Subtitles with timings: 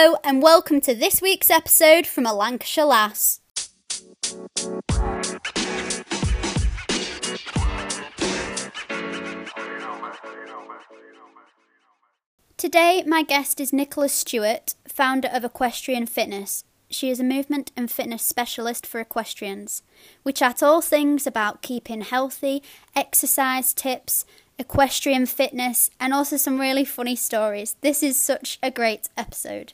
[0.00, 3.40] Hello, and welcome to this week's episode from a Lancashire Lass.
[12.56, 16.62] Today, my guest is Nicola Stewart, founder of Equestrian Fitness.
[16.88, 19.82] She is a movement and fitness specialist for equestrians.
[20.22, 22.62] We chat all things about keeping healthy,
[22.94, 24.24] exercise tips,
[24.58, 27.76] equestrian fitness, and also some really funny stories.
[27.80, 29.72] This is such a great episode.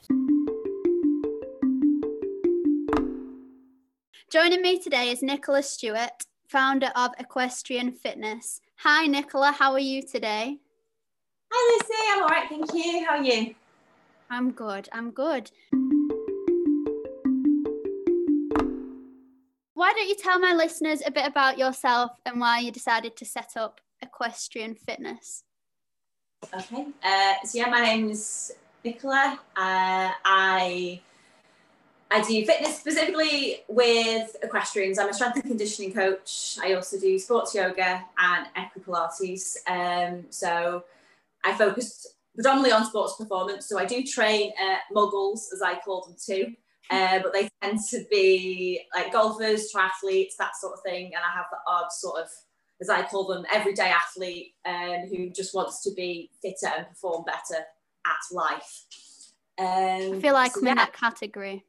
[4.29, 8.61] Joining me today is Nicola Stewart, founder of Equestrian Fitness.
[8.77, 10.59] Hi, Nicola, how are you today?
[11.51, 11.93] Hi, Lucy.
[12.11, 13.05] I'm all right, thank you.
[13.05, 13.55] How are you?
[14.29, 15.51] I'm good, I'm good.
[19.73, 23.25] Why don't you tell my listeners a bit about yourself and why you decided to
[23.25, 25.43] set up equestrian fitness?
[26.53, 26.87] Okay.
[27.03, 28.51] Uh, so yeah, my name is
[28.83, 29.39] Nicola.
[29.55, 31.01] Uh, I
[32.11, 34.99] I do fitness specifically with equestrians.
[34.99, 36.57] I'm a strength and conditioning coach.
[36.61, 39.57] I also do sports yoga and equipilates.
[39.67, 40.85] Um, so
[41.43, 43.67] I focus predominantly on sports performance.
[43.67, 46.53] So I do train uh, muggles, as I call them too.
[46.91, 51.07] Uh, but they tend to be like golfers, triathletes, that sort of thing.
[51.07, 52.29] And I have the odd sort of
[52.81, 57.23] as I call them, everyday athlete um, who just wants to be fitter and perform
[57.23, 57.63] better
[58.05, 58.83] at life.
[59.57, 60.71] Um, I feel like so I'm yeah.
[60.71, 61.63] in that category.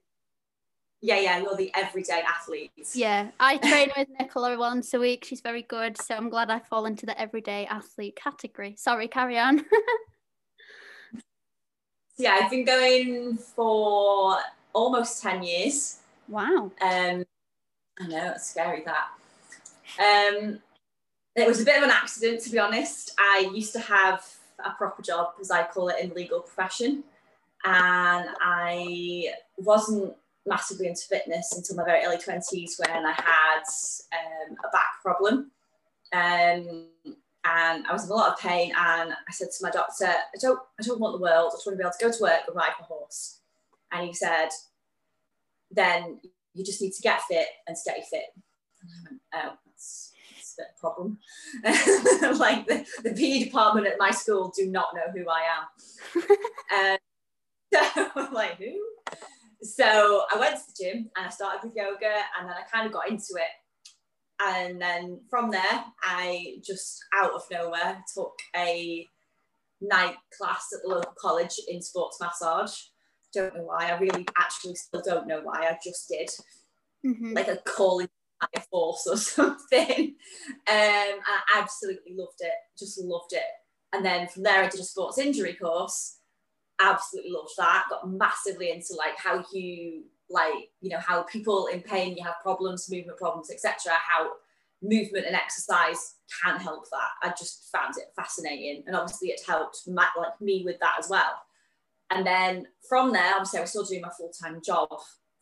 [1.02, 2.72] Yeah, yeah, you're the everyday athlete.
[2.94, 5.24] Yeah, I train with Nicola once a week.
[5.24, 6.00] She's very good.
[6.00, 8.74] So I'm glad I fall into the everyday athlete category.
[8.76, 9.64] Sorry, carry on.
[12.18, 14.38] yeah, I've been going for
[14.72, 15.98] almost 10 years.
[16.28, 16.72] Wow.
[16.80, 17.24] Um,
[18.00, 19.08] I know, it's scary that.
[19.98, 20.60] Um,
[21.36, 23.12] it was a bit of an accident, to be honest.
[23.18, 24.24] I used to have
[24.64, 27.04] a proper job, as I call it, in legal profession,
[27.64, 30.14] and I wasn't
[30.46, 33.62] massively into fitness until my very early twenties when I had
[34.12, 35.50] um, a back problem,
[36.12, 36.86] um,
[37.44, 38.72] and I was in a lot of pain.
[38.76, 41.50] And I said to my doctor, "I don't, I don't want the world.
[41.52, 43.40] I just want to be able to go to work and ride my horse."
[43.92, 44.48] And he said,
[45.70, 46.20] "Then
[46.54, 48.32] you just need to get fit and stay fit."
[49.34, 50.12] "Oh, that's."
[50.58, 51.18] A problem.
[51.64, 56.92] like the, the PE department at my school do not know who I am.
[56.92, 56.98] um,
[57.94, 58.72] so I'm like, who?
[59.62, 62.86] So I went to the gym and I started with yoga and then I kind
[62.86, 63.50] of got into it.
[64.40, 69.06] And then from there, I just out of nowhere took a
[69.80, 72.74] night class at the local college in sports massage.
[73.32, 73.90] Don't know why.
[73.90, 75.66] I really actually still don't know why.
[75.68, 76.28] I just did.
[77.04, 77.32] Mm-hmm.
[77.32, 78.08] Like a calling
[78.70, 80.14] force or something.
[80.66, 83.42] Um, I absolutely loved it, just loved it.
[83.92, 86.18] And then from there, I did a sports injury course.
[86.80, 87.84] Absolutely loved that.
[87.88, 92.34] Got massively into like how you like you know how people in pain you have
[92.42, 93.92] problems, movement problems, etc.
[93.92, 94.32] How
[94.82, 97.10] movement and exercise can help that.
[97.22, 101.08] I just found it fascinating, and obviously it helped my, like me with that as
[101.08, 101.40] well.
[102.10, 104.88] And then from there, obviously I was still doing my full time job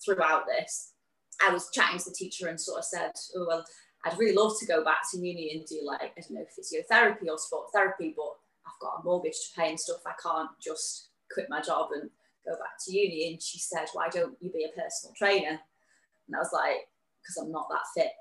[0.05, 0.94] throughout this.
[1.43, 3.65] I was chatting to the teacher and sort of said, oh, well,
[4.05, 7.29] I'd really love to go back to uni and do like, I don't know, physiotherapy
[7.29, 8.33] or sport therapy, but
[8.67, 10.01] I've got a mortgage to pay and stuff.
[10.07, 12.11] I can't just quit my job and
[12.47, 13.33] go back to uni.
[13.33, 15.61] And she said, why don't you be a personal trainer?
[16.27, 16.89] And I was like,
[17.23, 18.13] because I'm not that fit.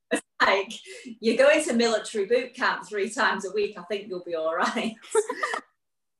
[0.40, 0.72] like,
[1.20, 3.76] you're going to military boot camp three times a week.
[3.76, 4.94] I think you'll be all right.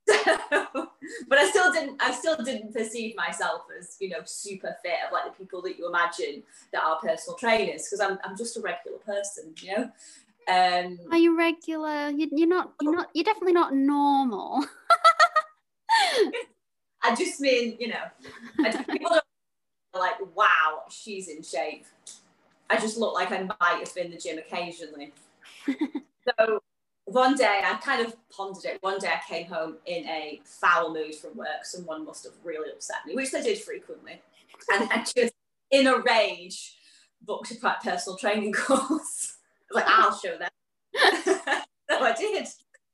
[1.29, 5.13] but I still didn't I still didn't perceive myself as you know super fit of
[5.13, 6.43] like the people that you imagine
[6.73, 9.91] that are personal trainers because I'm, I'm just a regular person you know?
[10.49, 12.11] Um are you regular?
[12.11, 14.65] You, you're not you're not you're definitely not normal.
[17.03, 18.05] I just mean you know
[18.61, 19.23] I just, people are
[19.99, 21.87] like wow she's in shape.
[22.71, 25.13] I just look like I might have been in the gym occasionally.
[25.67, 26.61] So
[27.07, 28.79] one day I kind of pondered it.
[28.81, 31.65] One day I came home in a foul mood from work.
[31.65, 34.23] Someone must have really upset me, which they did frequently.
[34.73, 35.35] And I just,
[35.71, 36.77] in a rage,
[37.23, 39.37] booked a personal training course.
[39.71, 40.51] I was like, I'll show them.
[41.91, 42.47] so I did.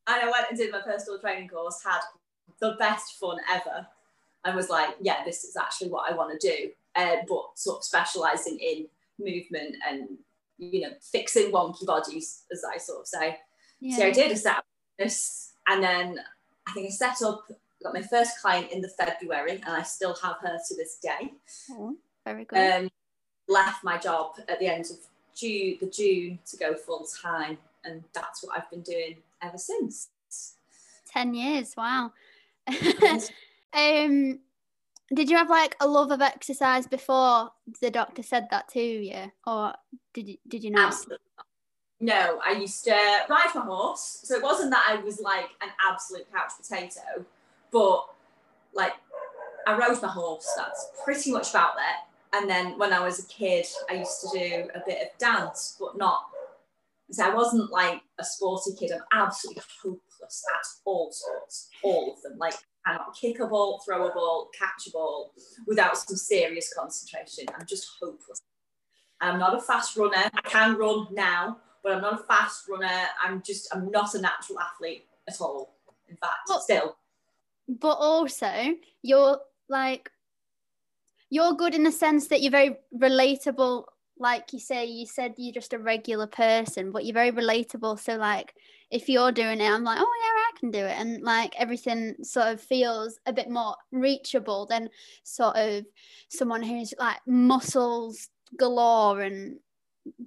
[0.06, 2.00] And I went and did my personal training course, had
[2.60, 3.86] the best fun ever,
[4.44, 6.70] and was like, yeah, this is actually what I want to do.
[6.96, 8.86] Uh, but sort of specializing in
[9.20, 10.08] movement and,
[10.58, 13.38] you know, fixing wonky bodies, as I sort of say.
[13.80, 13.96] Yeah.
[13.96, 14.64] So I did a set up
[14.98, 16.20] this, and then
[16.66, 17.50] I think I set up,
[17.82, 21.32] got my first client in the February, and I still have her to this day.
[21.70, 22.58] Oh, very good.
[22.58, 22.90] Um,
[23.48, 24.98] left my job at the end of
[25.34, 30.08] June, the June to go full time, and that's what I've been doing ever since.
[31.06, 32.12] Ten years, wow.
[33.72, 34.40] Um,
[35.14, 37.50] did you have like a love of exercise before
[37.80, 39.74] the doctor said that to you, or
[40.14, 40.88] did you did you not?
[40.88, 41.24] Absolutely.
[41.36, 41.46] not.
[42.00, 42.92] No, I used to
[43.28, 47.26] ride my horse, so it wasn't that I was like an absolute couch potato,
[47.70, 48.06] but
[48.72, 48.94] like
[49.66, 50.48] I rode my horse.
[50.56, 52.36] That's pretty much about it.
[52.36, 55.76] And then when I was a kid, I used to do a bit of dance,
[55.78, 56.22] but not.
[57.10, 58.92] So I wasn't like a sporty kid.
[58.92, 62.38] I'm absolutely hopeless at all sports, all of them.
[62.38, 62.54] Like
[62.86, 65.32] I cannot kick a ball, throw a ball, catch a ball
[65.66, 67.46] without some serious concentration.
[67.58, 68.40] I'm just hopeless.
[69.20, 70.30] I'm not a fast runner.
[70.32, 73.06] I can run now, but I'm not a fast runner.
[73.22, 75.76] I'm just, I'm not a natural athlete at all.
[76.08, 76.96] In fact, but, still.
[77.68, 79.38] But also, you're
[79.68, 80.10] like,
[81.30, 83.84] you're good in the sense that you're very relatable.
[84.18, 88.00] Like you say, you said you're just a regular person, but you're very relatable.
[88.00, 88.54] So, like,
[88.90, 92.16] if you're doing it, I'm like, oh yeah, I can do it, and like everything
[92.22, 94.90] sort of feels a bit more reachable than
[95.22, 95.86] sort of
[96.28, 98.28] someone who's like muscles
[98.58, 99.60] galore and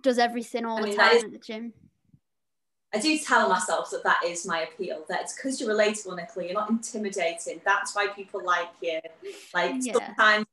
[0.02, 1.74] does everything all the time is, at the gym.
[2.94, 5.04] I do tell myself that that is my appeal.
[5.10, 6.46] That it's because you're relatable, Nicola.
[6.46, 7.60] You're not intimidating.
[7.66, 9.00] That's why people like you.
[9.54, 9.94] Like yeah.
[9.94, 10.46] sometimes,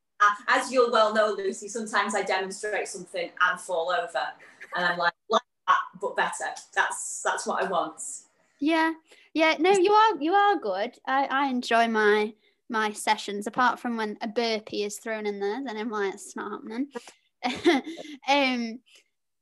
[0.48, 1.68] as you'll well know, Lucy.
[1.68, 4.26] Sometimes I demonstrate something and fall over,
[4.74, 6.46] and I'm like, like that, but better.
[6.74, 8.00] That's that's what I want.
[8.58, 8.92] Yeah,
[9.34, 9.56] yeah.
[9.58, 10.96] No, you are you are good.
[11.06, 12.32] I I enjoy my
[12.70, 13.46] my sessions.
[13.46, 16.86] Apart from when a burpee is thrown in there, then I'm like, it's not happening.
[18.28, 18.80] um,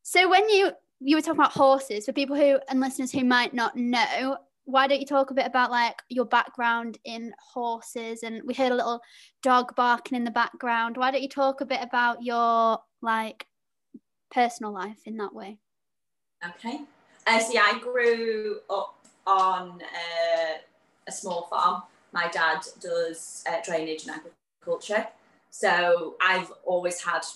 [0.08, 0.70] so when you
[1.00, 4.86] you were talking about horses for people who and listeners who might not know, why
[4.86, 8.22] don't you talk a bit about like your background in horses?
[8.22, 9.02] And we heard a little
[9.42, 10.96] dog barking in the background.
[10.96, 13.46] Why don't you talk a bit about your like
[14.30, 15.58] personal life in that way?
[16.42, 16.80] Okay.
[17.26, 20.54] Uh, so yeah, I grew up on uh,
[21.06, 21.82] a small farm.
[22.12, 24.18] My dad does uh, drainage and
[24.62, 25.06] agriculture.
[25.50, 27.26] So I've always had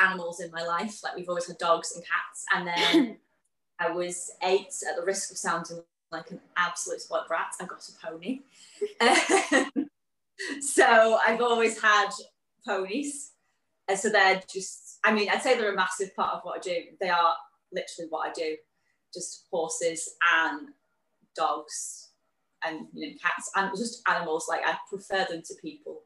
[0.00, 1.00] animals in my life.
[1.02, 2.44] Like we've always had dogs and cats.
[2.54, 3.16] And then
[3.78, 7.88] I was eight, at the risk of sounding like an absolute spoiled brat, I got
[7.88, 8.42] a pony.
[10.60, 12.10] so I've always had
[12.66, 13.32] ponies.
[13.88, 16.60] And so they're just, I mean, I'd say they're a massive part of what I
[16.60, 16.82] do.
[17.00, 17.34] They are
[17.72, 18.56] literally what I do.
[19.12, 20.68] Just horses and
[21.34, 22.10] dogs
[22.64, 24.46] and you know cats and just animals.
[24.48, 26.02] Like I prefer them to people.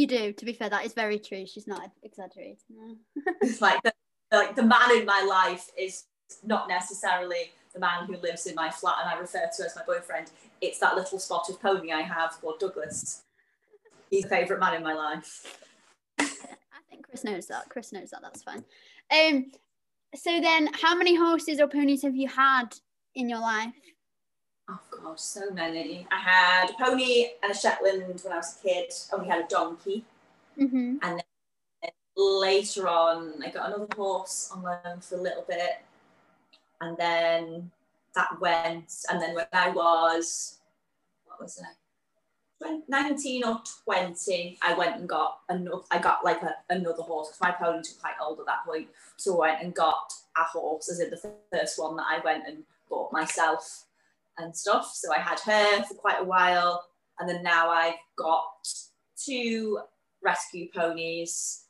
[0.00, 0.32] You do.
[0.32, 1.44] To be fair, that is very true.
[1.44, 2.56] She's not exaggerating.
[3.42, 3.92] It's like the,
[4.32, 6.04] like the man in my life is
[6.42, 9.82] not necessarily the man who lives in my flat and I refer to as my
[9.84, 10.30] boyfriend.
[10.62, 13.24] It's that little spotted pony I have called Douglas.
[14.08, 15.58] He's a favourite man in my life.
[16.18, 16.24] I
[16.88, 17.68] think Chris knows that.
[17.68, 18.22] Chris knows that.
[18.22, 18.64] That's fine.
[19.12, 19.52] Um.
[20.14, 22.74] So then, how many horses or ponies have you had
[23.14, 23.74] in your life?
[24.70, 26.06] Oh god, so many.
[26.10, 29.44] I had a pony and a Shetland when I was a kid, and we had
[29.44, 30.04] a donkey.
[30.58, 30.96] Mm-hmm.
[31.02, 31.22] And
[31.82, 35.82] then later on, I got another horse on loan for a little bit,
[36.80, 37.70] and then
[38.14, 38.92] that went.
[39.10, 40.58] And then when I was,
[41.26, 41.64] what was it?
[42.88, 47.40] 19 or 20 i went and got another i got like a, another horse because
[47.40, 48.86] my pony was quite old at that point
[49.16, 52.46] so i went and got a horse as in the first one that i went
[52.46, 52.58] and
[52.90, 53.86] bought myself
[54.38, 54.92] and stuff.
[54.94, 56.84] So I had her for quite a while,
[57.18, 58.44] and then now I've got
[59.16, 59.80] two
[60.22, 61.64] rescue ponies.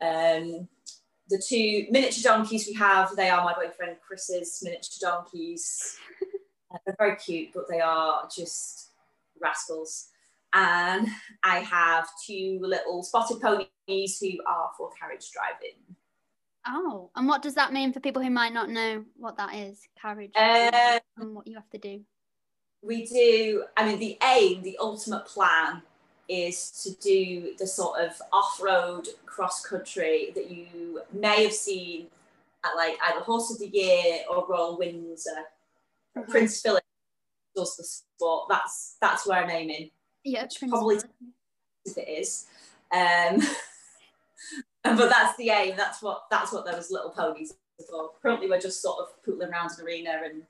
[0.00, 0.68] Um,
[1.28, 5.96] the two miniature donkeys we have, they are my boyfriend Chris's miniature donkeys.
[6.86, 8.90] They're very cute, but they are just
[9.40, 10.08] rascals.
[10.52, 11.06] And
[11.44, 15.78] I have two little spotted ponies who are for carriage driving.
[16.66, 19.80] Oh, and what does that mean for people who might not know what that is,
[20.00, 22.00] carriage, uh, and what you have to do?
[22.82, 25.82] We do, I mean, the aim, the ultimate plan
[26.28, 32.06] is to do the sort of off road cross country that you may have seen
[32.64, 35.30] at like either Horse of the Year or Royal Windsor.
[36.16, 36.30] Mm-hmm.
[36.30, 36.84] Prince Philip
[37.56, 38.46] does the sport.
[38.48, 39.90] That's that's where I'm aiming.
[40.24, 40.98] Yeah, probably
[41.84, 42.46] if it is.
[42.92, 43.40] Um,
[44.82, 45.74] but that's the aim.
[45.76, 48.10] That's what that's what those little ponies are for.
[48.22, 50.42] Currently, we're just sort of pootling around an arena and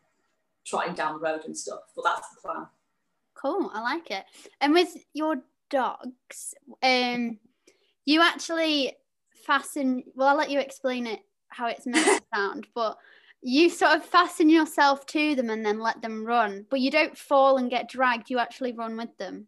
[0.65, 1.81] trotting down the road and stuff.
[1.97, 2.67] But that's the plan.
[3.35, 4.25] Cool, I like it.
[4.61, 5.37] And with your
[5.71, 7.39] dogs, um,
[8.05, 8.97] you actually
[9.47, 10.05] fasten.
[10.15, 12.99] Well, I'll let you explain it how it's meant to sound, but
[13.43, 17.17] you sort of fasten yourself to them and then let them run, but you don't
[17.17, 18.31] fall and get dragged.
[18.31, 19.47] You actually run with them.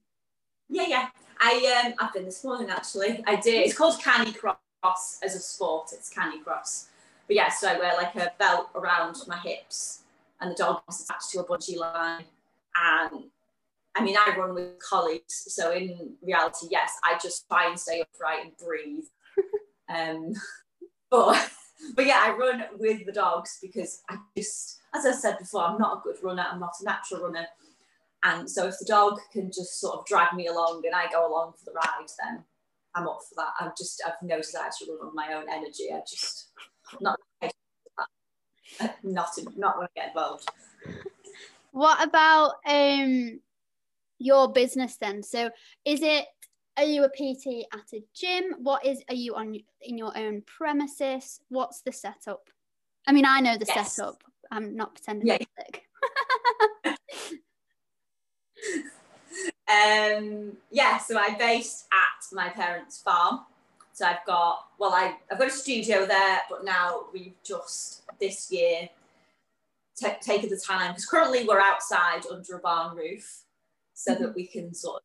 [0.68, 1.08] Yeah, yeah.
[1.40, 3.22] I um, I've been this morning actually.
[3.26, 3.66] I did.
[3.66, 6.86] It's called canicross as a sport, it's Canicross.
[7.26, 10.00] But yeah, so I wear like a belt around my hips
[10.40, 12.24] and the dog is attached to a bungee line
[12.76, 13.24] and
[13.94, 18.00] I mean, I run with colleagues, so in reality, yes, I just try and stay
[18.00, 19.04] upright and breathe.
[19.94, 20.32] um,
[21.10, 21.50] but
[21.94, 25.78] but yeah, I run with the dogs because I just, as I said before, I'm
[25.78, 26.46] not a good runner.
[26.50, 27.46] I'm not a natural runner,
[28.22, 31.30] and so if the dog can just sort of drag me along and I go
[31.30, 32.44] along for the ride, then
[32.94, 33.52] I'm up for that.
[33.60, 35.88] I've just I've noticed that I actually run on my own energy.
[35.92, 36.50] I just
[37.00, 37.18] not
[39.02, 40.48] not not want to get involved.
[41.72, 43.40] What about um
[44.18, 45.22] your business then?
[45.22, 45.50] So
[45.84, 46.26] is it
[46.76, 48.54] are you a PT at a gym?
[48.58, 51.40] What is are you on in your own premises?
[51.48, 52.48] What's the setup?
[53.06, 53.94] I mean, I know the yes.
[53.94, 54.22] setup.
[54.50, 55.38] I'm not pretending yeah.
[59.72, 63.40] um, yeah, so I'm based at my parents' farm.
[63.92, 68.50] So I've got well, I I've got a studio there, but now we've just this
[68.50, 68.88] year
[69.96, 73.42] t- taken the time because currently we're outside under a barn roof,
[73.94, 74.22] so mm-hmm.
[74.22, 75.02] that we can sort of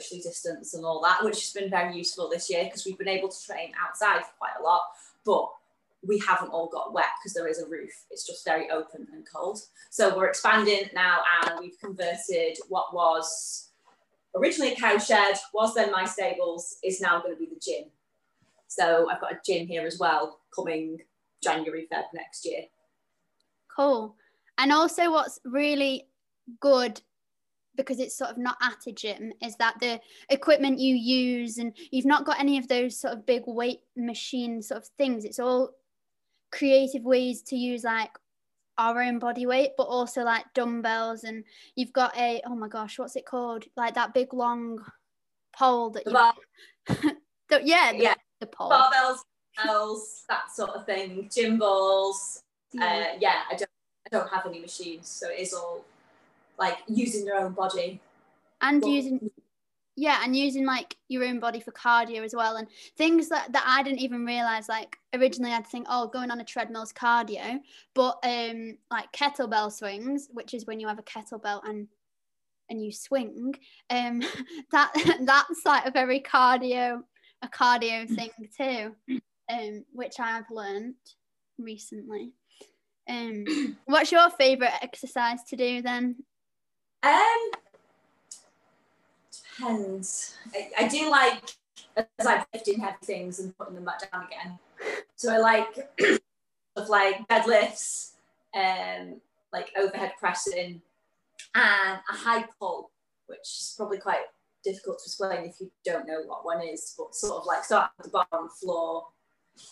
[0.00, 3.08] socially distance and all that, which has been very useful this year because we've been
[3.08, 4.82] able to train outside for quite a lot,
[5.24, 5.48] but
[6.06, 8.04] we haven't all got wet because there is a roof.
[8.10, 9.60] It's just very open and cold.
[9.90, 13.70] So we're expanding now and we've converted what was
[14.36, 17.84] originally a cow shed, was then my stables, is now going to be the gym.
[18.66, 20.98] So I've got a gym here as well coming
[21.42, 22.62] January, Feb next year.
[23.74, 24.16] Cool.
[24.58, 26.08] And also, what's really
[26.60, 27.00] good
[27.76, 30.00] because it's sort of not at a gym is that the
[30.30, 34.62] equipment you use and you've not got any of those sort of big weight machine
[34.62, 35.70] sort of things it's all
[36.52, 38.10] creative ways to use like
[38.78, 41.44] our own body weight but also like dumbbells and
[41.76, 43.64] you've got a oh my gosh what's it called?
[43.76, 44.80] Like that big long
[45.56, 46.12] pole that you
[47.62, 48.14] yeah the, yeah.
[48.40, 48.70] the pole.
[48.70, 49.18] Barbells
[49.64, 52.84] bells, that sort of thing gym balls yeah.
[52.84, 53.70] Uh, yeah i don't
[54.04, 55.84] i don't have any machines so it is all
[56.58, 58.00] like using your own body.
[58.60, 59.30] And but, using
[59.96, 63.64] yeah and using like your own body for cardio as well and things that, that
[63.66, 67.58] i didn't even realize like originally i'd think oh going on a treadmill's cardio
[67.94, 71.88] but um like kettlebell swings which is when you have a kettlebell and
[72.70, 73.54] and you swing
[73.90, 74.20] um
[74.72, 77.00] that that's like a very cardio
[77.42, 78.94] a cardio thing too
[79.50, 80.94] um which i've learned
[81.58, 82.32] recently.
[83.08, 83.44] Um
[83.84, 86.16] what's your favorite exercise to do then?
[87.02, 87.50] Um,
[89.42, 90.36] depends.
[90.54, 91.56] I, I do like
[91.96, 94.58] as I'm lifting heavy things and putting them back down again.
[95.16, 95.88] So I like
[96.76, 98.12] of like deadlifts,
[98.54, 99.20] um,
[99.52, 100.82] like overhead pressing,
[101.54, 102.90] and a high pull,
[103.26, 104.24] which is probably quite
[104.64, 107.90] difficult to explain if you don't know what one is, but sort of like start
[107.98, 109.04] at the bottom floor,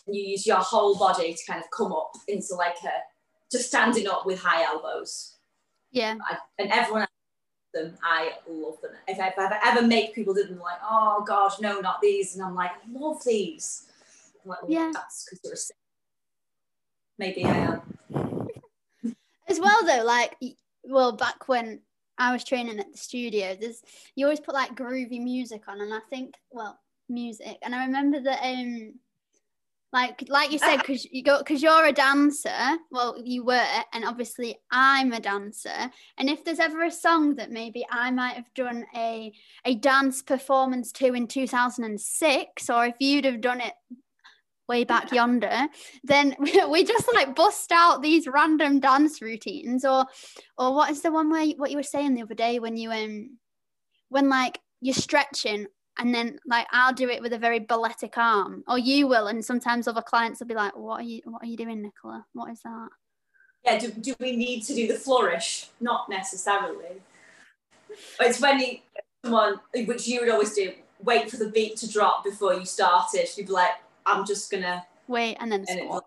[0.07, 2.93] and you use your whole body to kind of come up into like a
[3.51, 5.37] just standing up with high elbows.
[5.91, 6.17] Yeah.
[6.29, 7.07] I, and everyone
[7.73, 7.97] them.
[8.03, 8.93] I love them.
[9.09, 12.45] If I, I ever make people do them, like, oh gosh, no, not these, and
[12.45, 13.87] I'm like, I love these.
[14.45, 15.77] I'm like, well, yeah, that's because you're a sick.
[17.19, 17.83] Maybe I am.
[19.49, 20.37] As well, though, like,
[20.85, 21.81] well, back when
[22.19, 23.83] I was training at the studio, there's
[24.15, 28.21] you always put like groovy music on, and I think, well, music, and I remember
[28.21, 28.95] that um
[29.93, 34.05] like like you said because you go because you're a dancer well you were and
[34.05, 35.91] obviously i'm a dancer.
[36.19, 39.33] And if there's ever a song that maybe i might have done a
[39.65, 43.75] a dance performance to in 2006 or if you'd have done it
[44.69, 45.67] way back yonder
[46.05, 46.35] then
[46.71, 49.85] we just like bust out these random dance routines.
[49.85, 50.07] Or
[50.57, 52.91] or what is the one where what you were saying the other day when you
[52.91, 53.39] um
[54.09, 55.67] when like you're stretching
[55.99, 59.45] and then like I'll do it with a very balletic arm, or you will, and
[59.45, 61.21] sometimes other clients will be like, "What are you?
[61.25, 62.27] What are you doing, Nicola?
[62.33, 62.89] What is that?"
[63.65, 65.69] Yeah, do, do we need to do the flourish?
[65.81, 67.01] Not necessarily.
[68.19, 68.79] It's when you,
[69.25, 70.73] someone, which you would always do,
[71.05, 73.29] wait for the beat to drop before you started.
[73.37, 73.75] You'd be like,
[74.07, 76.03] "I'm just gonna wait," and then and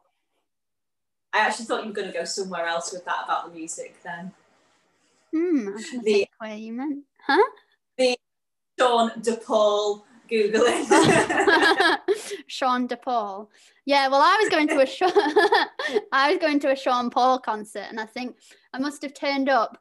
[1.36, 3.98] I actually thought you were going to go somewhere else with that about the music
[4.04, 4.32] then.
[5.34, 7.44] Hmm, I the, where you meant, huh?
[7.98, 8.18] The
[8.80, 10.86] Sean DePaul googling.
[12.48, 13.48] Sean DePaul.
[13.86, 15.12] Yeah, well, I was going to a Sean,
[16.12, 18.36] I was going to a Sean Paul concert, and I think
[18.74, 19.78] I must have turned up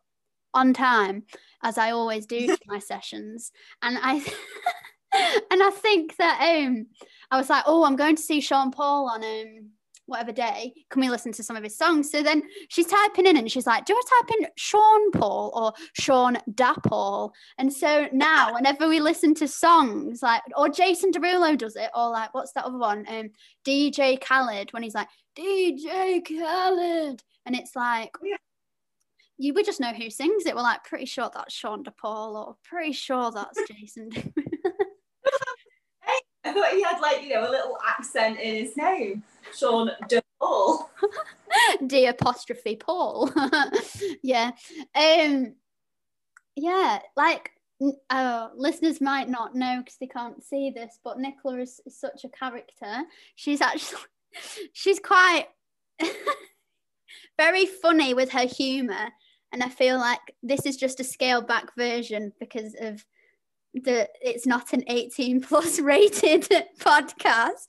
[0.53, 1.25] on time,
[1.63, 4.25] as I always do to my sessions, and I.
[5.51, 6.87] and I think that um,
[7.31, 9.71] I was like, oh, I'm going to see Sean Paul on um,
[10.07, 12.11] whatever day, can we listen to some of his songs?
[12.11, 15.73] So then she's typing in and she's like, do I type in Sean Paul or
[15.95, 17.33] Sean Da Paul?
[17.59, 22.11] And so now whenever we listen to songs like, or Jason Derulo does it, or
[22.11, 23.07] like, what's that other one?
[23.09, 23.31] Um,
[23.67, 27.23] DJ Khaled, when he's like, DJ Khaled.
[27.47, 28.11] And it's like,
[29.37, 30.55] you would just know who sings it.
[30.55, 34.11] We're like pretty sure that's Sean DePaul or pretty sure that's Jason.
[36.45, 39.23] I thought he had like you know a little accent in his name,
[39.57, 40.91] Sean De Paul.
[41.87, 43.31] D apostrophe Paul.
[44.23, 44.53] yeah.
[44.95, 45.55] Um.
[46.57, 47.51] Yeah, like
[48.11, 52.25] uh, listeners might not know because they can't see this, but Nicola is, is such
[52.25, 53.03] a character.
[53.35, 54.03] She's actually
[54.73, 55.47] she's quite
[57.39, 59.09] very funny with her humor
[59.53, 63.05] and i feel like this is just a scaled back version because of
[63.83, 66.43] the it's not an 18 plus rated
[66.79, 67.67] podcast.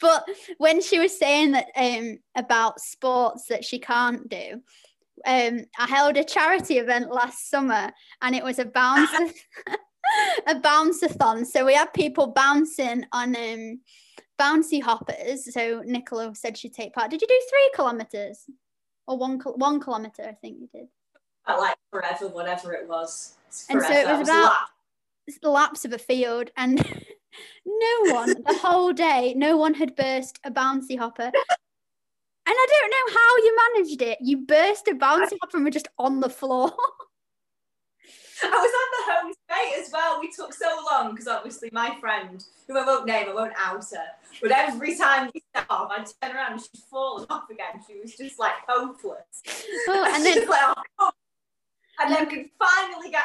[0.00, 4.60] But when she was saying that um about sports that she can't do
[5.26, 9.10] um i held a charity event last summer and it was a bounce
[10.46, 11.44] a bounce-a-thon.
[11.44, 13.80] So we had people bouncing on um
[14.38, 15.52] bouncy hoppers.
[15.52, 17.10] So nicola said she'd take part.
[17.10, 18.44] Did you do three kilometers?
[19.06, 20.88] Or one one kilometer i think you did.
[21.46, 23.36] Like forever whatever it was.
[23.70, 24.56] And so it was about
[25.42, 26.76] laps of a field and
[27.66, 31.34] no one the whole day no one had burst a bouncy hopper and
[32.46, 35.88] i don't know how you managed it you burst a bouncy hopper and were just
[35.98, 36.72] on the floor
[38.42, 40.20] I was on the home straight as well.
[40.20, 43.84] We took so long because obviously my friend, who I won't name, I won't out
[43.90, 44.06] her,
[44.42, 47.80] but every time we set off, I'd turn around and she'd fallen off again.
[47.86, 49.42] She was just like hopeless.
[49.88, 51.12] Oh, and then like, oh,
[52.00, 53.22] and then could finally get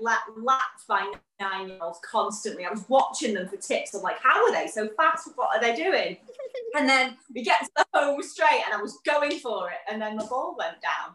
[0.00, 2.64] like lapped by nine year olds constantly.
[2.64, 3.94] I was watching them for tips.
[3.94, 5.30] I'm like, how are they so fast?
[5.34, 6.16] What are they doing?
[6.76, 10.00] and then we get to the home straight, and I was going for it, and
[10.00, 11.14] then the ball went down.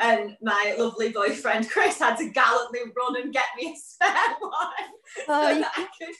[0.00, 4.52] And my lovely boyfriend Chris had to gallantly run and get me a spare one.
[5.28, 6.14] Oh, so you, could...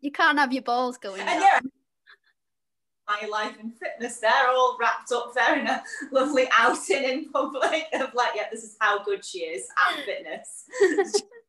[0.00, 1.20] you, can't have your balls going.
[1.20, 1.58] And yeah,
[3.08, 7.86] my life and fitness there, all wrapped up there in a lovely outing in public
[7.94, 10.64] of like, yeah, this is how good she is at fitness.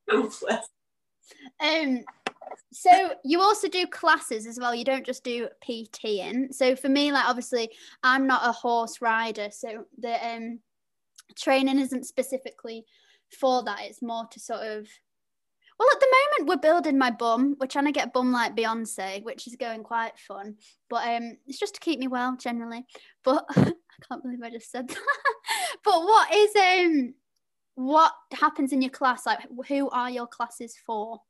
[1.59, 2.03] um,
[2.71, 4.75] so you also do classes as well.
[4.75, 6.51] You don't just do PT in.
[6.51, 7.69] So for me, like obviously,
[8.03, 10.59] I'm not a horse rider, so the um
[11.37, 12.85] training isn't specifically
[13.39, 13.79] for that.
[13.81, 14.87] It's more to sort of
[15.77, 16.07] well, at the
[16.39, 17.57] moment, we're building my bum.
[17.59, 20.55] We're trying to get a bum like Beyonce, which is going quite fun.
[20.89, 22.85] But um, it's just to keep me well generally.
[23.23, 23.73] But I
[24.07, 24.97] can't believe I just said that.
[25.83, 27.13] but what is um,
[27.75, 29.25] what happens in your class?
[29.25, 31.21] Like, who are your classes for?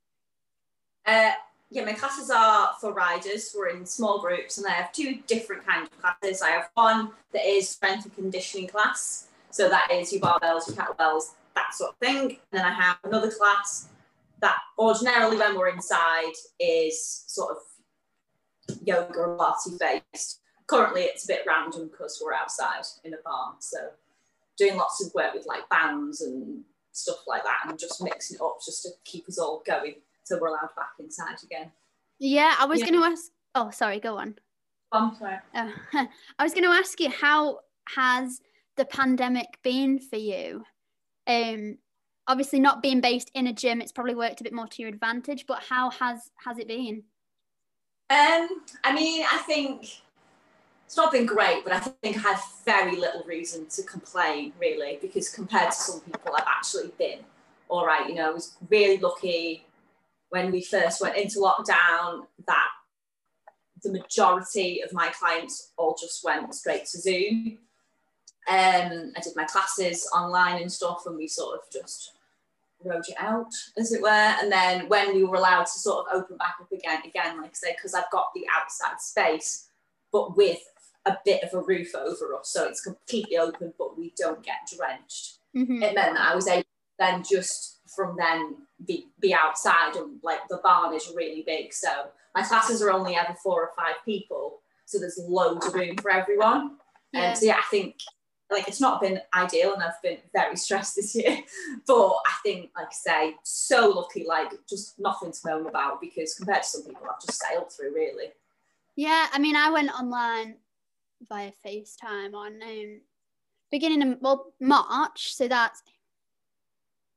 [1.07, 1.31] Uh,
[1.71, 3.55] yeah, my classes are for riders.
[3.57, 6.43] We're in small groups, and I have two different kinds of classes.
[6.43, 10.75] I have one that is strength and conditioning class, so that is your barbells, your
[10.75, 12.37] kettlebells, that sort of thing.
[12.51, 13.87] And then I have another class
[14.41, 20.41] that ordinarily when we're inside is sort of yoga or Pilates based.
[20.67, 23.55] Currently, it's a bit random because we're outside in a barn.
[23.59, 23.77] So,
[24.57, 28.41] doing lots of work with like bands and stuff like that, and just mixing it
[28.41, 29.95] up just to keep us all going
[30.25, 31.71] so we're allowed back inside again.
[32.19, 32.89] Yeah, I was yeah.
[32.89, 33.31] going to ask.
[33.53, 34.35] Oh, sorry, go on.
[34.91, 35.37] I'm sorry.
[35.53, 35.71] Uh,
[36.39, 37.59] I was going to ask you how
[37.95, 38.41] has
[38.75, 40.63] the pandemic been for you?
[41.27, 41.77] Um,
[42.27, 44.89] obviously not being based in a gym it's probably worked a bit more to your
[44.89, 47.03] advantage but how has has it been?
[48.09, 48.47] Um
[48.83, 50.01] i mean i think
[50.85, 54.99] it's not been great but i think i have very little reason to complain really
[55.01, 57.19] because compared to some people i've actually been
[57.67, 58.07] all right.
[58.07, 59.65] You know i was really lucky
[60.29, 62.67] when we first went into lockdown that
[63.85, 67.59] the majority of my clients all just went straight to zoom.
[68.47, 72.14] Um, I did my classes online and stuff, and we sort of just
[72.83, 74.09] wrote it out, as it were.
[74.09, 77.51] And then when we were allowed to sort of open back up again, again, like
[77.51, 79.69] I say, because I've got the outside space,
[80.11, 80.59] but with
[81.05, 84.69] a bit of a roof over us, so it's completely open, but we don't get
[84.75, 85.37] drenched.
[85.55, 85.83] Mm-hmm.
[85.83, 86.67] It meant that I was able to
[86.99, 91.89] then just from then be, be outside, and like the barn is really big, so
[92.33, 96.11] my classes are only ever four or five people, so there's loads of room for
[96.11, 96.77] everyone.
[97.13, 97.29] And yeah.
[97.29, 97.95] Um, so yeah, I think
[98.51, 101.39] like it's not been ideal and I've been very stressed this year.
[101.87, 106.35] But I think, like I say, so lucky, like just nothing to moan about because
[106.35, 108.27] compared to some people I've just sailed through really.
[108.95, 110.55] Yeah, I mean I went online
[111.27, 113.01] via FaceTime on um,
[113.71, 115.81] beginning of well March, so that's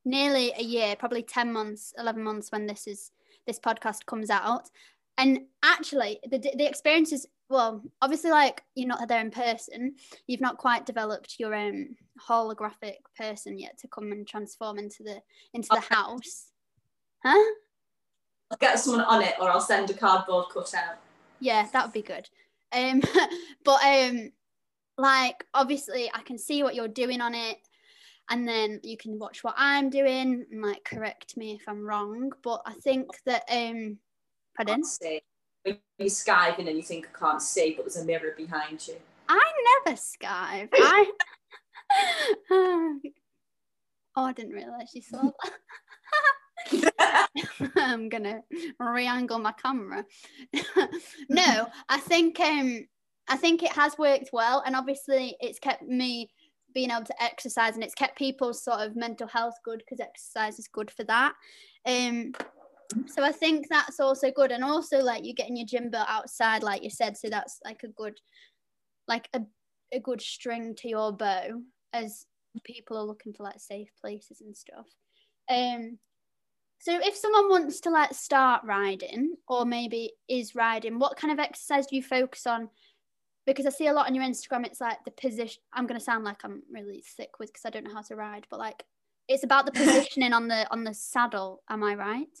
[0.05, 3.11] nearly a year, probably 10 months, 11 months when this is
[3.45, 4.69] this podcast comes out.
[5.17, 9.95] And actually the the experience is well, obviously, like you're not there in person,
[10.27, 11.95] you've not quite developed your own
[12.29, 15.19] holographic person yet to come and transform into the
[15.53, 16.51] into the house.
[17.25, 17.53] Huh?
[18.51, 20.97] I'll get someone on it, or I'll send a cardboard cutout.
[21.39, 22.29] Yeah, that would be good.
[22.71, 23.01] Um,
[23.65, 24.31] but um,
[24.97, 27.57] like obviously, I can see what you're doing on it.
[28.29, 32.31] and then you can watch what I'm doing and like correct me if I'm wrong.
[32.43, 33.97] But I think that um
[34.55, 34.83] pardon?
[34.83, 35.21] See.
[35.65, 38.95] You're skiving and you think I can't see, but there's a mirror behind you.
[39.27, 39.51] I
[39.85, 40.69] never skive.
[40.73, 41.11] I
[42.51, 42.99] oh,
[44.15, 45.31] I didn't realise you saw
[46.71, 47.29] that.
[47.75, 48.41] I'm gonna
[48.79, 50.05] re-angle my camera.
[51.29, 52.85] no, I think um
[53.27, 56.29] I think it has worked well, and obviously it's kept me
[56.73, 60.59] being able to exercise, and it's kept people's sort of mental health good because exercise
[60.59, 61.33] is good for that.
[61.85, 62.33] Um,
[63.07, 66.63] so I think that's also good, and also like you're getting your gym built outside,
[66.63, 68.19] like you said, so that's like a good,
[69.07, 69.41] like a
[69.93, 71.61] a good string to your bow
[71.93, 72.25] as
[72.63, 74.87] people are looking for like safe places and stuff.
[75.49, 75.97] Um,
[76.79, 81.39] so if someone wants to like start riding or maybe is riding, what kind of
[81.39, 82.69] exercise do you focus on?
[83.45, 85.61] Because I see a lot on your Instagram, it's like the position.
[85.73, 88.47] I'm gonna sound like I'm really thick with because I don't know how to ride,
[88.49, 88.83] but like
[89.27, 91.63] it's about the positioning on the on the saddle.
[91.69, 92.39] Am I right?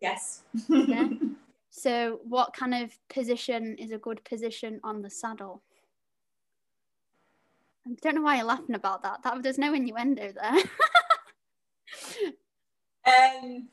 [0.00, 0.42] Yes.
[0.68, 1.08] yeah.
[1.70, 5.62] So what kind of position is a good position on the saddle?
[7.86, 9.22] I don't know why you're laughing about that.
[9.22, 10.62] That there's no innuendo there.
[13.06, 13.68] um,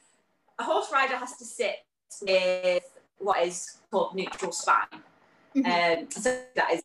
[0.59, 1.77] a horse rider has to sit
[2.21, 2.83] with
[3.17, 4.85] what is called neutral spine.
[5.55, 6.01] Mm-hmm.
[6.01, 6.83] Um, so that is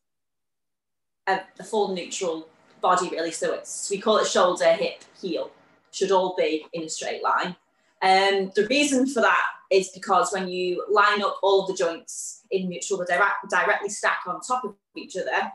[1.26, 2.48] a, a, full neutral
[2.81, 3.31] body, really.
[3.31, 5.50] So it's we call it shoulder, hip, heel.
[5.90, 7.55] Should all be in a straight line.
[8.03, 12.69] Um, the reason for that is because when you line up all the joints in
[12.69, 15.53] neutral, they direct, directly stack on top of each other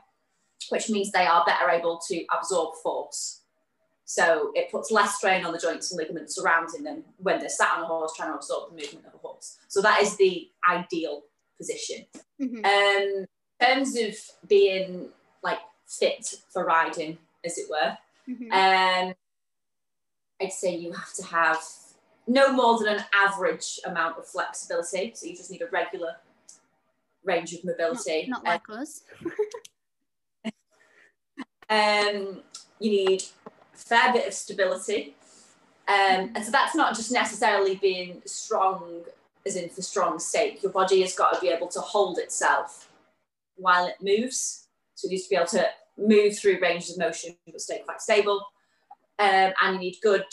[0.70, 3.42] which means they are better able to absorb force.
[4.06, 7.74] So it puts less strain on the joints and ligaments surrounding them when they're sat
[7.76, 9.58] on a horse trying to absorb the movement of a horse.
[9.68, 11.24] So that is the ideal
[11.58, 12.06] position.
[12.42, 12.64] Mm-hmm.
[12.64, 13.26] Um,
[13.60, 14.16] in terms of
[14.48, 15.10] being
[15.44, 17.98] like fit for riding, as it were,
[18.30, 18.52] mm-hmm.
[18.52, 19.14] um,
[20.42, 21.60] I'd say you have to have
[22.28, 25.14] no more than an average amount of flexibility.
[25.16, 26.18] So you just need a regular
[27.24, 28.28] range of mobility.
[28.28, 29.02] Not, not like uh, us.
[31.70, 32.42] Um,
[32.80, 35.16] you need a fair bit of stability.
[35.88, 39.02] Um, and so that's not just necessarily being strong,
[39.46, 40.64] as in for strong sake.
[40.64, 42.90] Your body has got to be able to hold itself
[43.56, 44.68] while it moves.
[44.96, 48.02] So it needs to be able to move through ranges of motion but stay quite
[48.02, 48.46] stable.
[49.20, 50.26] Um, and you need good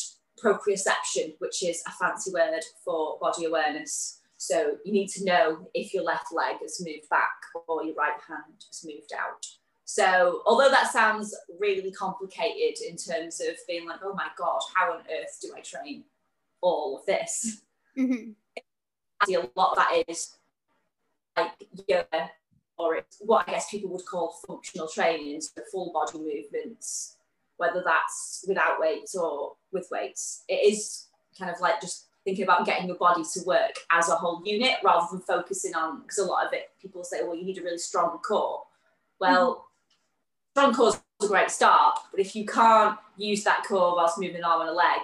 [0.44, 4.20] proprioception, which is a fancy word for body awareness.
[4.37, 7.33] So you need to know if your left leg has moved back
[7.66, 9.46] or your right hand has moved out.
[9.87, 14.92] So, although that sounds really complicated in terms of being like, oh my God, how
[14.92, 16.04] on earth do I train
[16.62, 17.62] all of this?
[17.98, 18.33] Mm-hmm.
[19.30, 20.37] A lot of that is
[21.37, 21.52] like
[21.87, 22.30] yoga,
[22.78, 27.13] or it's what I guess people would call functional training, so full body movements,
[27.56, 30.44] whether that's without weights or with weights.
[30.48, 31.06] It is
[31.38, 34.76] kind of like just thinking about getting your body to work as a whole unit
[34.82, 37.62] rather than focusing on, because a lot of it, people say, well, you need a
[37.62, 38.62] really strong core.
[39.20, 39.60] Well, mm-hmm
[40.54, 44.36] strong core is a great start, but if you can't use that core whilst moving
[44.36, 45.00] an arm and a leg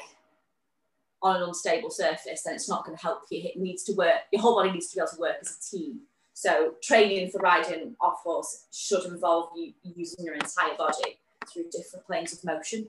[1.23, 3.43] on an unstable surface, then it's not going to help you.
[3.43, 4.21] It needs to work.
[4.33, 6.01] Your whole body needs to be able to work as a team.
[6.35, 11.19] So training for riding off horse should involve you using your entire body
[11.53, 12.89] through different planes of motion.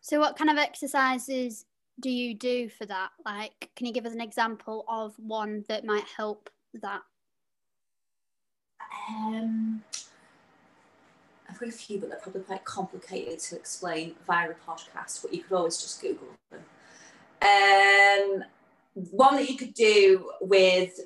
[0.00, 1.64] So, what kind of exercises
[2.00, 3.10] do you do for that?
[3.24, 7.02] Like, can you give us an example of one that might help that?
[9.10, 9.82] Um,
[11.48, 15.32] I've got a few, but they're probably quite complicated to explain via a podcast, but
[15.32, 16.60] you could always just Google them.
[17.42, 18.44] Um,
[19.10, 21.00] one that you could do with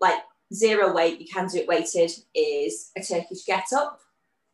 [0.00, 0.20] like
[0.52, 4.00] zero weight, you can do it weighted, is a Turkish get up.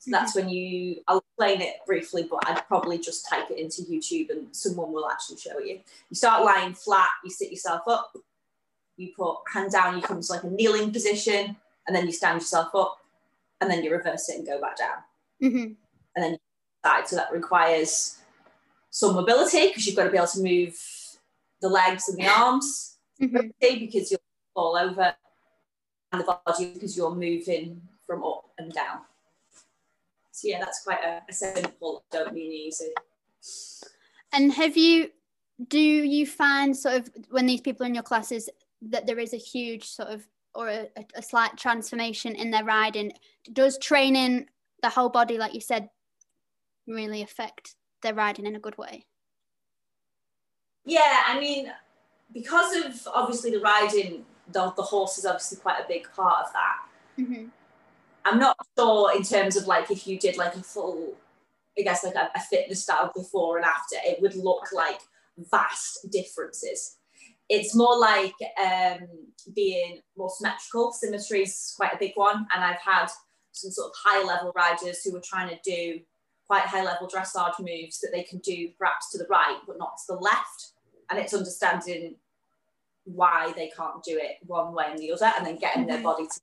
[0.02, 0.12] So mm-hmm.
[0.12, 4.30] that's when you, I'll explain it briefly, but I'd probably just type it into YouTube
[4.30, 5.78] and someone will actually show you.
[6.10, 8.12] You start lying flat, you sit yourself up,
[8.96, 12.40] you put hand down, you come to like a kneeling position, and then you stand
[12.40, 12.98] yourself up,
[13.60, 14.96] and then you reverse it and go back down.
[15.40, 15.72] Mm-hmm.
[16.16, 16.38] And then
[16.84, 17.06] side.
[17.06, 18.18] So that requires
[18.90, 20.76] some mobility because you've got to be able to move
[21.60, 23.50] the legs and the arms mm-hmm.
[23.60, 24.20] because you'll
[24.52, 25.14] fall over
[26.10, 28.98] and the body because you're moving from up and down.
[30.32, 32.92] So yeah, that's quite a, a simple, don't mean easy.
[34.32, 35.10] And have you
[35.68, 38.48] do you find sort of when these people are in your classes
[38.80, 43.12] that there is a huge sort of or a, a slight transformation in their riding
[43.52, 44.46] does training
[44.82, 45.88] the whole body like you said
[46.86, 49.04] really affect their riding in a good way
[50.84, 51.70] yeah i mean
[52.32, 56.52] because of obviously the riding the, the horse is obviously quite a big part of
[56.52, 56.78] that
[57.18, 57.44] mm-hmm.
[58.24, 61.14] I'm not sure in terms of like if you did like a full
[61.78, 65.00] I guess like a, a fitness style before and after, it would look like
[65.50, 66.98] vast differences.
[67.48, 69.08] It's more like um,
[69.54, 70.92] being more symmetrical.
[70.92, 73.06] Symmetry is quite a big one, and I've had
[73.52, 76.00] some sort of high level riders who were trying to do
[76.46, 79.96] quite high level dressage moves that they can do perhaps to the right but not
[79.96, 80.72] to the left.
[81.10, 82.16] And it's understanding
[83.04, 86.04] why they can't do it one way and the other and then getting their mm-hmm.
[86.04, 86.40] body to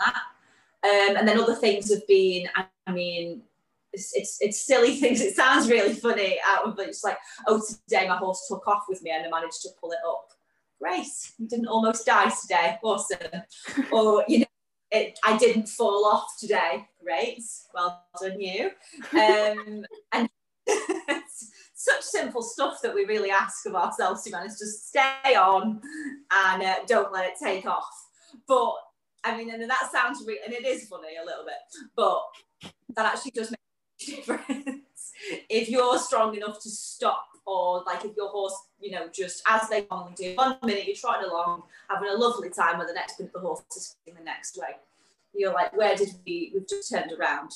[0.00, 0.14] that.
[0.82, 2.48] Um, and then other things have been,
[2.86, 3.42] I mean,
[3.92, 5.20] it's, it's, it's silly things.
[5.20, 6.78] It sounds really funny out of.
[6.78, 9.92] It's like, oh, today my horse took off with me and I managed to pull
[9.92, 10.28] it up.
[10.80, 11.06] Great,
[11.38, 12.78] you didn't almost die today.
[12.82, 13.18] Awesome.
[13.92, 14.46] or, you know,
[14.90, 16.86] it, I didn't fall off today.
[17.04, 17.42] Great,
[17.74, 18.70] well done you.
[19.12, 20.28] Um, and
[21.80, 24.50] such simple stuff that we really ask of ourselves to manage.
[24.58, 25.80] Just stay on
[26.30, 28.06] and uh, don't let it take off.
[28.46, 28.74] But
[29.24, 32.22] I mean, and that sounds real, and it is funny a little bit, but
[32.94, 33.58] that actually does make
[34.02, 35.12] a difference.
[35.48, 39.68] if you're strong enough to stop, or like if your horse, you know, just as
[39.68, 43.18] they normally do, one minute you're trotting along, having a lovely time, and the next
[43.18, 44.76] minute the horse is going the next way.
[45.34, 46.50] You're like, where did we?
[46.54, 47.52] We've just turned around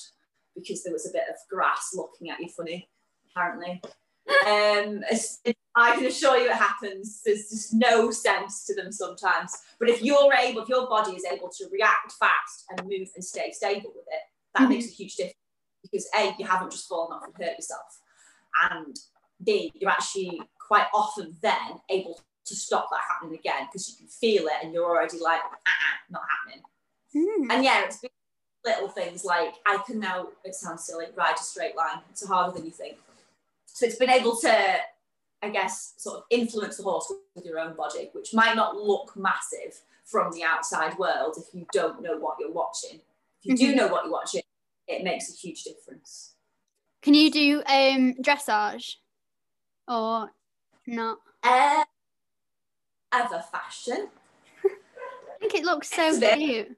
[0.55, 2.89] because there was a bit of grass looking at you funny,
[3.31, 3.81] apparently.
[4.47, 5.03] Um,
[5.77, 7.23] I can assure you it happens.
[7.25, 9.53] There's just no sense to them sometimes.
[9.79, 13.25] But if you're able, if your body is able to react fast and move and
[13.25, 14.21] stay stable with it,
[14.55, 14.71] that mm-hmm.
[14.71, 15.37] makes a huge difference
[15.83, 18.01] because A, you haven't just fallen off and hurt yourself.
[18.71, 18.97] And
[19.45, 24.07] B, you're actually quite often then able to stop that happening again because you can
[24.07, 25.71] feel it and you're already like, ah,
[26.11, 26.65] not happening.
[27.15, 27.53] Mm.
[27.53, 28.01] And yeah, it's
[28.65, 32.01] little things like I can now, it sounds silly, ride a straight line.
[32.11, 32.97] It's harder than you think.
[33.75, 34.77] So it's been able to,
[35.43, 39.17] I guess, sort of influence the horse with your own body, which might not look
[39.17, 43.01] massive from the outside world if you don't know what you're watching.
[43.43, 43.71] If you mm-hmm.
[43.73, 44.43] do know what you're watching,
[44.87, 46.35] it makes a huge difference.
[47.03, 48.95] Can you do um, dressage
[49.89, 50.31] or
[50.87, 51.19] not?
[51.43, 51.85] Uh,
[53.13, 54.09] ever fashion.
[54.65, 56.77] I think it looks so cute.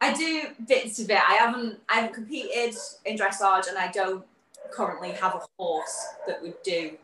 [0.00, 1.16] I do bits of it.
[1.16, 4.24] I haven't I haven't competed in dressage and I don't
[4.72, 6.96] currently have a horse that would do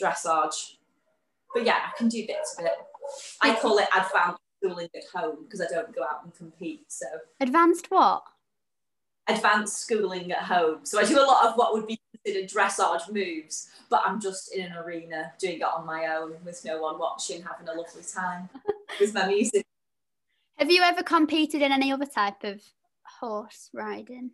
[0.00, 0.76] dressage.
[1.52, 2.72] But yeah, I can do bits of it.
[3.40, 6.84] I call it advanced schooling at home because I don't go out and compete.
[6.88, 7.06] So
[7.40, 8.24] advanced what?
[9.26, 10.80] Advanced schooling at home.
[10.84, 14.54] So I do a lot of what would be considered dressage moves, but I'm just
[14.54, 18.02] in an arena doing it on my own with no one watching, having a lovely
[18.02, 18.48] time
[19.00, 19.64] with my music.
[20.56, 22.62] Have you ever competed in any other type of
[23.20, 24.30] horse riding?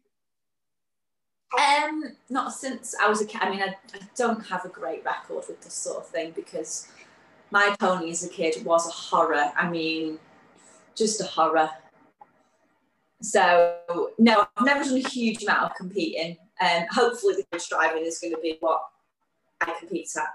[1.59, 3.41] Um, not since I was a kid.
[3.43, 6.87] I mean, I, I don't have a great record with this sort of thing because
[7.51, 9.51] my pony as a kid was a horror.
[9.57, 10.19] I mean,
[10.95, 11.71] just a horror.
[13.21, 13.77] So
[14.19, 16.37] no, I've never done a huge amount of competing.
[16.61, 18.83] And um, hopefully the coach driving is going to be what
[19.61, 20.29] I compete at.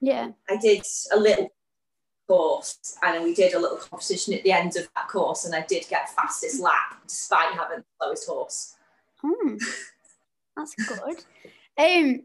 [0.00, 0.32] Yeah.
[0.50, 1.50] I did a little
[2.26, 5.62] course and we did a little competition at the end of that course and I
[5.62, 8.74] did get fastest lap despite having the slowest horse.
[9.22, 9.56] Hmm.
[10.56, 11.24] That's good.
[11.78, 12.22] um,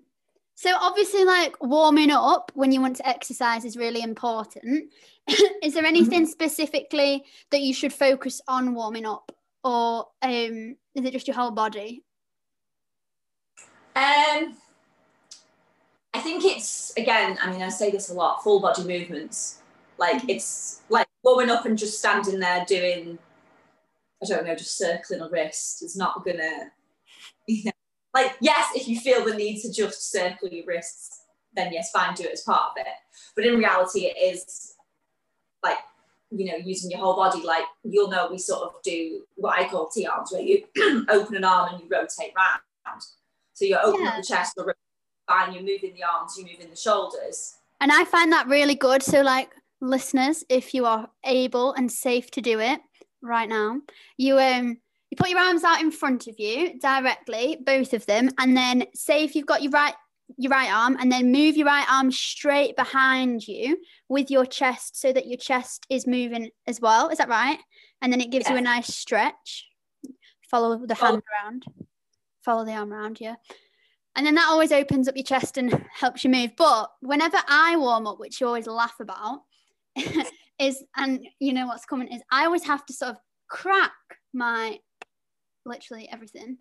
[0.55, 4.91] so obviously, like warming up when you want to exercise is really important.
[5.63, 6.31] is there anything mm-hmm.
[6.31, 9.31] specifically that you should focus on warming up,
[9.63, 12.03] or um, is it just your whole body?
[13.95, 14.57] Um,
[16.13, 17.37] I think it's again.
[17.41, 19.61] I mean, I say this a lot: full body movements.
[19.97, 20.29] Like mm-hmm.
[20.29, 23.17] it's like warming up and just standing there doing,
[24.21, 26.71] I don't know, just circling a wrist is not gonna,
[27.47, 27.71] you know,
[28.13, 31.19] like yes if you feel the need to just circle your wrists
[31.53, 32.87] then yes fine do it as part of it.
[33.35, 34.75] But in reality it is
[35.63, 35.77] like
[36.31, 37.41] you know using your whole body.
[37.43, 40.63] Like you'll know we sort of do what i call t arms where you
[41.09, 43.01] open an arm and you rotate round.
[43.53, 44.17] So you're opening yeah.
[44.17, 44.75] the chest or
[45.27, 47.55] fine you're moving the arms you're moving the shoulders.
[47.81, 49.03] And i find that really good.
[49.03, 52.81] So like listeners if you are able and safe to do it
[53.21, 53.79] right now
[54.17, 54.77] you um
[55.09, 58.85] you put your arms out in front of you directly, both of them, and then
[58.93, 59.95] say if you've got your right
[60.37, 63.77] your right arm and then move your right arm straight behind you
[64.09, 67.09] with your chest so that your chest is moving as well.
[67.09, 67.57] Is that right?
[68.01, 68.53] And then it gives yeah.
[68.53, 69.67] you a nice stretch.
[70.49, 71.45] Follow the hand oh.
[71.45, 71.65] around.
[72.45, 73.35] Follow the arm around, yeah.
[74.15, 76.51] And then that always opens up your chest and helps you move.
[76.57, 79.41] But whenever I warm up, which you always laugh about,
[80.59, 83.17] is and you know what's coming is I always have to sort of
[83.49, 83.91] crack
[84.33, 84.77] my
[85.69, 86.57] literally everything.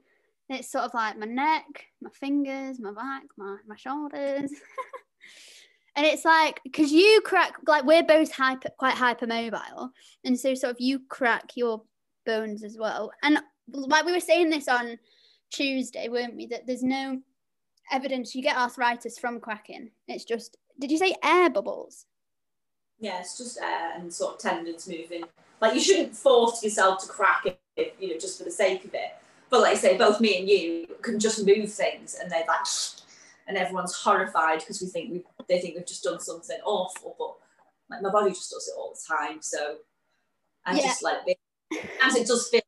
[0.49, 4.51] It's sort of like my neck, my fingers, my back, my, my shoulders.
[5.97, 9.91] and it's like, because you crack, like we're both hyper, quite hypermobile.
[10.25, 11.83] And so sort of you crack your
[12.25, 13.11] bones as well.
[13.23, 13.41] And
[13.71, 14.99] like we were saying this on
[15.51, 16.47] Tuesday, weren't we?
[16.47, 17.21] That there's no
[17.91, 19.91] evidence you get arthritis from cracking.
[20.07, 22.07] It's just, did you say air bubbles?
[23.01, 25.25] Yeah, it's just air and sort of tendons moving.
[25.61, 27.61] Like you shouldn't force yourself to crack it,
[27.99, 29.17] you know, just for the sake of it.
[29.51, 32.67] But like I say, both me and you can just move things, and they're like,
[33.49, 37.35] and everyone's horrified because we think we they think we've just done something awful, but
[37.91, 39.39] like my body just does it all the time.
[39.41, 39.77] So
[40.67, 40.83] I yeah.
[40.83, 41.19] just like
[42.03, 42.61] as it does feel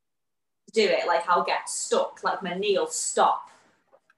[0.73, 3.49] do it, like I'll get stuck, like my knee will stop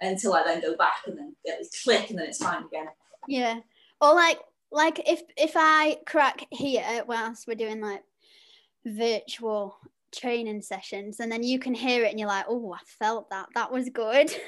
[0.01, 2.87] until I then go back and then it click and then it's fine again.
[3.27, 3.59] Yeah.
[4.01, 4.39] Or like
[4.71, 8.03] like if if I crack here whilst we're doing like
[8.85, 9.77] virtual
[10.13, 13.47] training sessions and then you can hear it and you're like, oh, I felt that.
[13.55, 14.31] That was good.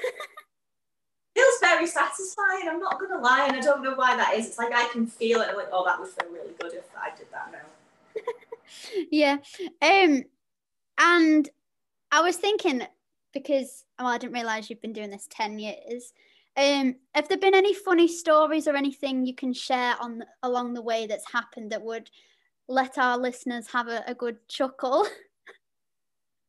[1.36, 2.68] feels very satisfying.
[2.68, 4.46] I'm not gonna lie, and I don't know why that is.
[4.46, 5.48] It's like I can feel it.
[5.50, 9.06] I'm like, oh, that would feel really good if I did that now.
[9.10, 9.36] yeah.
[9.82, 10.24] Um,
[10.98, 11.48] and
[12.10, 12.82] I was thinking
[13.32, 16.12] because oh, I didn't realize you've been doing this ten years.
[16.56, 20.80] Um, have there been any funny stories or anything you can share on along the
[20.80, 22.10] way that's happened that would
[22.66, 25.06] let our listeners have a, a good chuckle?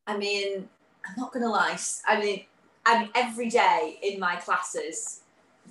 [0.07, 0.67] I mean,
[1.05, 1.77] I'm not gonna lie.
[2.07, 2.43] I mean,
[2.85, 5.21] I mean, every day in my classes,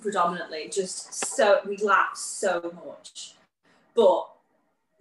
[0.01, 3.33] predominantly, just so we laugh so much,
[3.95, 4.29] but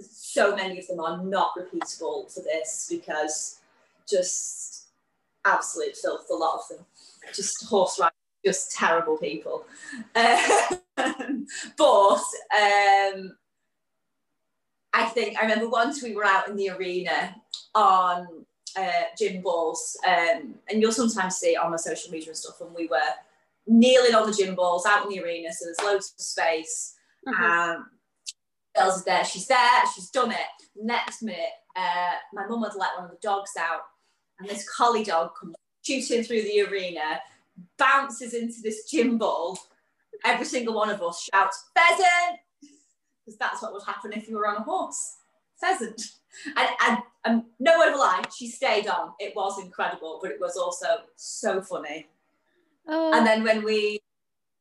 [0.00, 3.60] so many of them are not repeatable for this because
[4.08, 4.88] just
[5.44, 6.26] absolute filth.
[6.30, 6.86] A lot of them,
[7.34, 9.64] just horse riding, just terrible people.
[10.98, 11.46] Um,
[11.76, 12.22] but
[12.58, 13.36] um,
[14.94, 17.36] I think I remember once we were out in the arena
[17.74, 18.46] on
[18.76, 22.60] uh, gym balls, um, and you'll sometimes see it on my social media and stuff.
[22.60, 22.98] And we were
[23.66, 26.94] kneeling on the gym balls out in the arena, so there's loads of space.
[27.26, 27.42] Mm-hmm.
[27.42, 27.90] Um,
[28.76, 30.38] girls is there, she's there, she's done it.
[30.80, 31.40] Next minute,
[31.74, 33.82] uh, my mum had let one of the dogs out,
[34.38, 37.20] and this collie dog comes shooting through the arena,
[37.78, 39.58] bounces into this gym ball.
[40.24, 42.40] Every single one of us shouts, pheasant!
[43.24, 45.16] Because that's what would happen if you were on a horse.
[45.60, 46.00] Pheasant.
[46.56, 49.10] And, and, and no word of a lie, she stayed on.
[49.18, 50.86] It was incredible, but it was also
[51.16, 52.06] so funny.
[52.88, 53.12] Oh.
[53.12, 54.00] And then when we,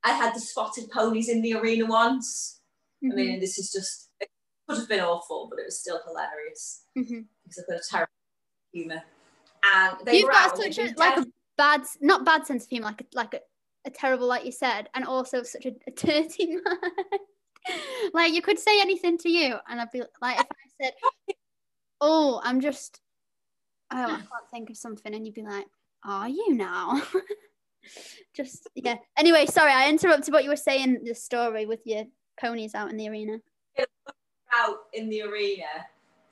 [0.04, 2.60] I had the spotted ponies in the arena once.
[3.04, 3.12] Mm-hmm.
[3.12, 4.30] I mean, this is just, it
[4.68, 7.22] could have been awful, but it was still hilarious mm-hmm.
[7.44, 8.12] because I've got a terrible
[8.74, 9.04] humour.
[9.74, 11.26] And they You've got such a, like a
[11.58, 13.40] bad, not bad sense of humour, like a, like a,
[13.86, 17.22] a terrible, like you said, and also such a, a dirty mind.
[18.14, 20.94] like you could say anything to you, and I'd be like, if I said,
[22.02, 23.02] oh, I'm just,
[23.92, 25.14] oh, I can't think of something.
[25.14, 25.66] And you'd be like,
[26.04, 27.02] are you now?
[28.36, 28.96] just, yeah.
[29.18, 32.04] Anyway, sorry, I interrupted what you were saying, the story with your
[32.40, 33.38] ponies out in the arena.
[34.54, 35.66] Out in the arena.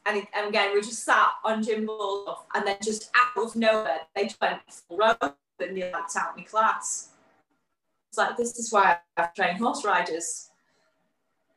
[0.06, 4.02] And, and again, we just sat on gym ball and then just out of nowhere,
[4.16, 7.10] they just went full road and they like out my class.
[8.10, 10.50] It's like, this is why I train horse riders.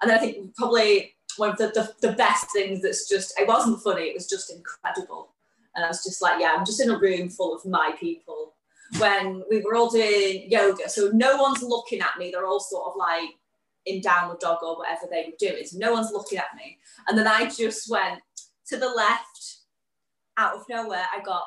[0.00, 3.48] And then I think probably one of the, the, the best things that's just, it
[3.48, 5.32] wasn't funny, it was just incredible.
[5.74, 8.54] And I was just like, yeah, I'm just in a room full of my people.
[8.98, 12.86] When we were all doing yoga, so no one's looking at me, they're all sort
[12.88, 13.30] of like
[13.84, 15.64] in downward dog or whatever they were doing.
[15.64, 16.78] So no one's looking at me.
[17.08, 18.20] And then I just went
[18.68, 19.58] to the left,
[20.36, 21.44] out of nowhere, I got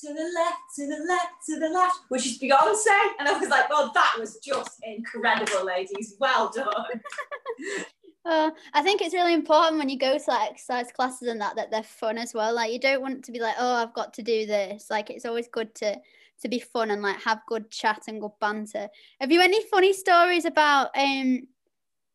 [0.00, 3.10] to the left, to the left, to the left, which is Beyonce.
[3.18, 6.16] And I was like, well, that was just incredible, ladies.
[6.18, 6.66] Well done.
[8.24, 11.56] Uh, I think it's really important when you go to like exercise classes and that
[11.56, 12.54] that they're fun as well.
[12.54, 14.88] Like you don't want to be like, oh, I've got to do this.
[14.90, 16.00] Like it's always good to
[16.42, 18.88] to be fun and like have good chat and good banter.
[19.20, 21.48] Have you any funny stories about um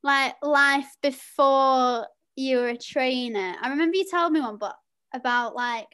[0.02, 3.56] like life before you were a trainer?
[3.62, 4.78] I remember you told me one, but
[5.14, 5.88] about like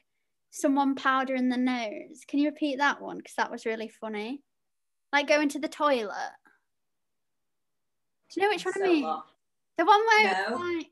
[0.52, 2.22] someone powdering the nose.
[2.28, 3.18] Can you repeat that one?
[3.18, 4.44] Because that was really funny.
[5.12, 6.34] Like going to the toilet.
[8.30, 9.22] Do you know which one so I mean?
[9.78, 10.58] The one where no.
[10.58, 10.90] like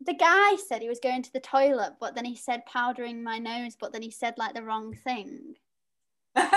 [0.00, 3.38] the guy said he was going to the toilet, but then he said powdering my
[3.38, 5.54] nose, but then he said like the wrong thing.
[6.34, 6.48] I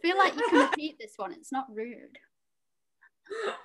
[0.00, 1.32] feel like you can repeat this one.
[1.32, 2.18] It's not rude.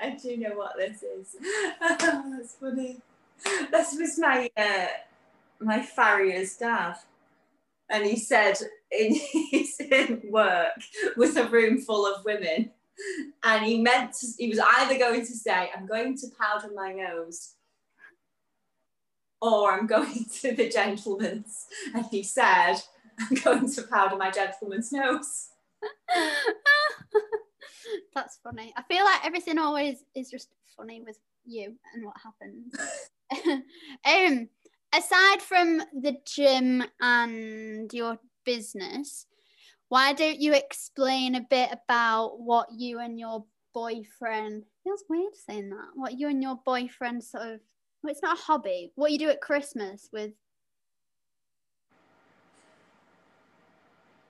[0.00, 1.36] I do know what this is.
[1.80, 3.00] that's funny.
[3.70, 4.86] This was my uh,
[5.60, 6.96] my farrier's dad,
[7.88, 8.56] and he said
[8.90, 9.18] in
[9.50, 9.80] his
[10.24, 10.72] work
[11.16, 12.70] with a room full of women
[13.44, 16.92] and he meant to, he was either going to say, I'm going to powder my
[16.92, 17.54] nose
[19.40, 21.66] or I'm going to the gentleman's.
[21.94, 22.74] And he said,
[23.18, 25.48] I'm going to powder my gentleman's nose.
[28.14, 28.72] That's funny.
[28.76, 32.74] I feel like everything always is just funny with you and what happens.
[34.04, 34.48] um,
[34.94, 39.26] aside from the gym and your business,
[39.88, 45.70] why don't you explain a bit about what you and your boyfriend feels weird saying
[45.70, 47.60] that what you and your boyfriend sort of
[48.02, 50.32] well, it's not a hobby what you do at christmas with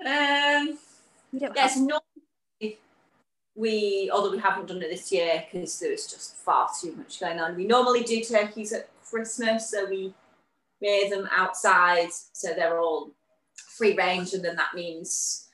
[0.01, 0.79] Um,
[1.33, 2.79] yes, have- normally
[3.57, 7.19] we, although we haven't done it this year because there was just far too much
[7.19, 7.57] going on.
[7.57, 10.15] We normally do turkeys at Christmas, so we
[10.81, 13.11] rear them outside, so they're all
[13.57, 15.48] free range, and then that means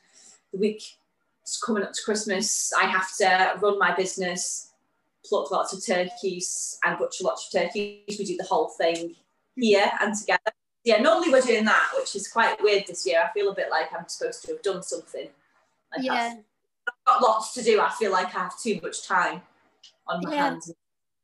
[0.54, 0.82] the week
[1.42, 4.72] it's coming up to Christmas, I have to run my business,
[5.26, 8.16] pluck lots of turkeys, and butcher lots of turkeys.
[8.18, 9.14] We do the whole thing
[9.56, 10.52] here and together
[10.84, 13.24] yeah, normally we're doing that, which is quite weird this year.
[13.26, 15.28] I feel a bit like I'm supposed to have done something.
[15.96, 17.80] Like yeah I've, got lots to do.
[17.80, 19.40] I feel like I have too much time
[20.06, 20.50] on my Yeah.
[20.50, 20.70] hands.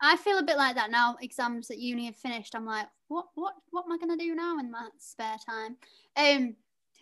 [0.00, 3.26] i feel a bit like that now exams at uni have finished i'm like what
[3.34, 5.76] what what am i going to do now in my spare time
[6.16, 6.56] um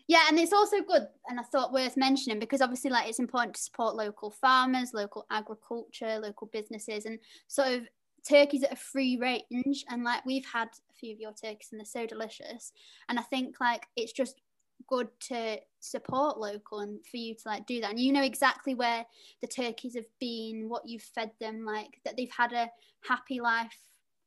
[0.09, 3.54] yeah and it's also good and i thought worth mentioning because obviously like it's important
[3.54, 7.82] to support local farmers local agriculture local businesses and sort of
[8.28, 11.78] turkeys at a free range and like we've had a few of your turkeys and
[11.78, 12.72] they're so delicious
[13.09, 14.40] and i think like it's just
[14.88, 18.74] good to support local and for you to like do that and you know exactly
[18.74, 19.04] where
[19.42, 22.70] the turkeys have been what you've fed them like that they've had a
[23.06, 23.76] happy life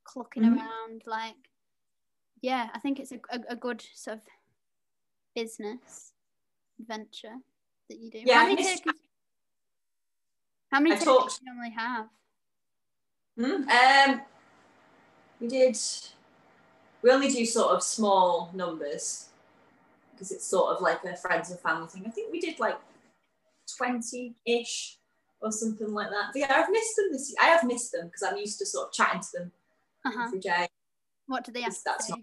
[0.03, 0.57] clucking Mhm.
[0.57, 1.35] around like
[2.41, 4.23] yeah i think it's a, a, a good sort of
[5.35, 6.13] business
[6.79, 7.35] venture
[7.89, 8.93] that you do Yeah, how many turkeys
[10.71, 12.07] how many talked- do you normally have
[13.39, 13.67] Hmm?
[13.69, 14.21] Um,
[15.39, 15.77] we did.
[17.01, 19.29] We only do sort of small numbers
[20.11, 22.03] because it's sort of like a friends and family thing.
[22.05, 22.77] I think we did like
[23.77, 24.97] twenty-ish
[25.39, 26.31] or something like that.
[26.33, 27.29] But yeah, I've missed them this.
[27.29, 27.37] Year.
[27.41, 29.51] I have missed them because I'm used to sort of chatting to them
[30.05, 30.67] uh-huh every day.
[31.27, 31.83] what do they ask?
[31.83, 32.19] That's not-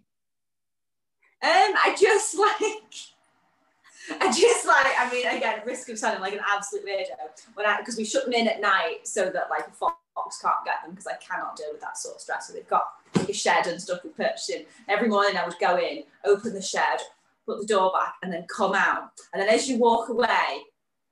[1.43, 6.87] I just like, I just like, I mean, again, risk of sounding like an absolute
[6.87, 7.17] weirdo
[7.55, 9.97] when I, because we shut them in at night so that like a fox
[10.41, 12.49] can't get them because I cannot deal with that sort of stress.
[12.49, 12.85] So they've got
[13.17, 14.65] like a shed and stuff we purchased in.
[14.89, 17.01] Every morning I would go in, open the shed,
[17.47, 19.11] put the door back, and then come out.
[19.33, 20.63] And then as you walk away,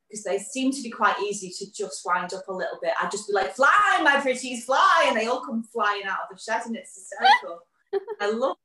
[0.08, 3.10] because they seem to be quite easy to just wind up a little bit, I'd
[3.10, 5.06] just be like, fly, my pretties, fly.
[5.08, 7.60] And they all come flying out of the shed and it's hysterical.
[8.20, 8.56] I love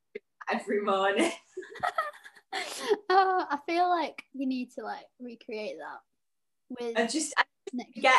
[0.51, 1.31] every morning.
[3.09, 6.01] oh i feel like you need to like recreate that
[6.79, 7.43] with I just I
[7.95, 8.13] get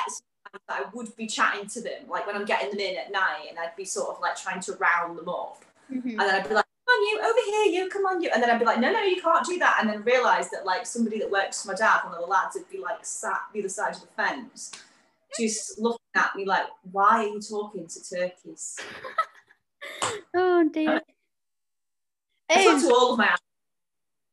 [0.52, 3.46] that I would be chatting to them, like when I'm getting them in at night,
[3.48, 6.10] and I'd be sort of like trying to round them up, Mhm.
[6.10, 8.42] and then I'd be like, "Come on, you over here, you come on, you," and
[8.42, 10.84] then I'd be like, "No, no, you can't do that," and then realise that like
[10.84, 13.60] somebody that works for my dad, one of the lads, would be like sat the
[13.60, 14.72] other side of the fence,
[15.38, 18.78] just looking at me like, "Why are you talking to turkeys?"
[20.34, 21.00] oh dear
[22.50, 23.34] I talk Um, to all of my.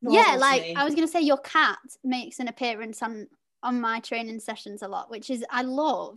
[0.02, 0.74] yeah like me.
[0.76, 3.26] i was gonna say your cat makes an appearance on
[3.62, 6.16] on my training sessions a lot which is i love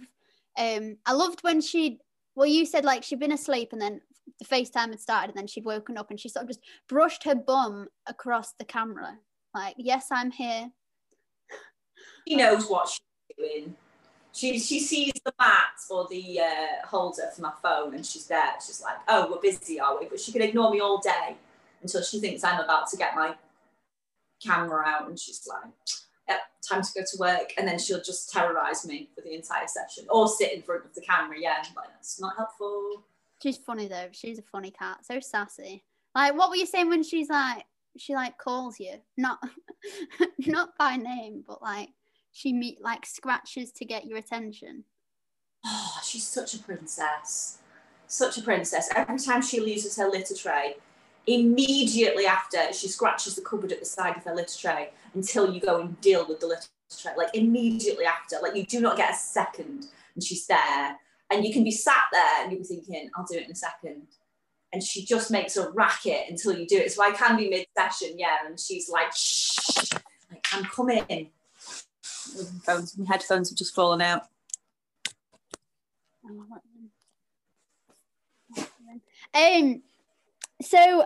[0.58, 2.00] um i loved when she
[2.36, 4.00] well you said like she'd been asleep and then
[4.40, 7.24] the facetime had started and then she'd woken up and she sort of just brushed
[7.26, 9.18] her bum across the camera
[9.54, 10.72] like yes i'm here
[12.28, 13.76] she knows what she's doing.
[14.32, 18.54] She she sees the mat or the uh, holder for my phone, and she's there.
[18.66, 21.36] She's like, "Oh, we're busy, are we?" But she can ignore me all day
[21.84, 23.36] until she thinks I'm about to get my
[24.44, 25.72] camera out, and she's like,
[26.28, 29.68] "Yep, time to go to work." And then she'll just terrorize me for the entire
[29.68, 31.38] session, or sit in front of the camera.
[31.40, 33.04] Yeah, like that's not helpful.
[33.42, 35.84] she's funny though she's a funny cat so sassy
[36.16, 37.66] like what were you saying when she's like
[37.98, 39.38] she like calls you not
[40.48, 41.90] not by name but like
[42.32, 44.86] she meet like scratches to get your attention
[45.66, 47.60] Oh, she's such a princess.
[48.08, 48.90] Such a princess.
[48.96, 50.76] Every time she loses her litter tray,
[51.28, 55.60] immediately after she scratches the cupboard at the side of her litter tray until you
[55.60, 56.68] go and deal with the litter
[57.02, 57.14] tray.
[57.18, 58.38] Like immediately after.
[58.42, 60.98] Like you do not get a second and she's there.
[61.32, 63.56] And you can be sat there and you'll be thinking, I'll do it in a
[63.56, 64.04] second.
[64.72, 66.92] And she just makes a racket until you do it.
[66.92, 69.94] So I can be mid-session, yeah, and she's like, shh,
[70.32, 71.06] like, I'm coming.
[71.08, 71.30] My
[72.66, 74.28] Phones, my headphones have just fallen out.
[76.24, 76.62] What
[79.34, 79.74] then?
[79.74, 79.84] Um,
[80.64, 81.06] so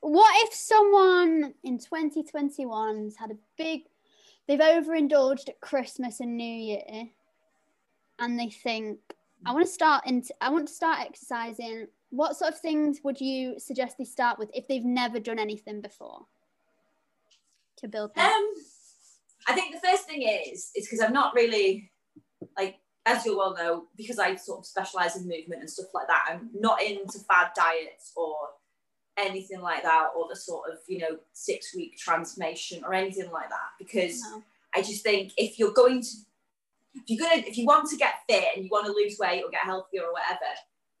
[0.00, 3.82] what if someone in 2021's had a big,
[4.48, 7.08] they've overindulged at Christmas and New Year,
[8.18, 8.98] and they think,
[9.46, 11.86] I want to start into, I want to start exercising.
[12.10, 15.80] What sort of things would you suggest they start with if they've never done anything
[15.80, 16.26] before
[17.76, 18.14] to build?
[18.14, 18.26] Them?
[18.26, 18.52] Um,
[19.46, 21.90] I think the first thing is is because I'm not really
[22.58, 22.76] like
[23.06, 26.26] as you well know because I sort of specialize in movement and stuff like that.
[26.28, 28.36] I'm not into fad diets or
[29.20, 33.48] anything like that or the sort of you know six week transformation or anything like
[33.48, 34.42] that because No.
[34.74, 36.08] I just think if you're going to
[36.94, 39.42] if you're gonna if you want to get fit and you want to lose weight
[39.44, 40.50] or get healthier or whatever,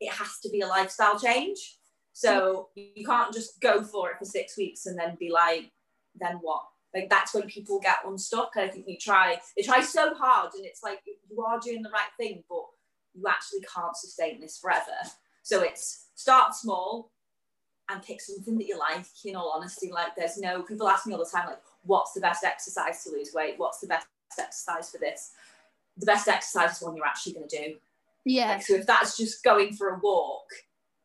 [0.00, 1.76] it has to be a lifestyle change.
[2.12, 5.70] So you can't just go for it for six weeks and then be like,
[6.18, 6.62] then what?
[6.94, 8.52] Like that's when people get unstuck.
[8.56, 11.82] And I think you try they try so hard and it's like you are doing
[11.82, 12.64] the right thing, but
[13.14, 14.98] you actually can't sustain this forever.
[15.42, 17.10] So it's start small
[17.90, 19.90] and pick something that you like, in all honesty.
[19.90, 23.10] Like there's no people ask me all the time, like, what's the best exercise to
[23.10, 23.54] lose weight?
[23.56, 24.06] What's the best
[24.38, 25.32] exercise for this?
[25.96, 27.76] The best exercise is one you're actually gonna do.
[28.24, 28.52] Yeah.
[28.52, 30.46] Like, so if that's just going for a walk,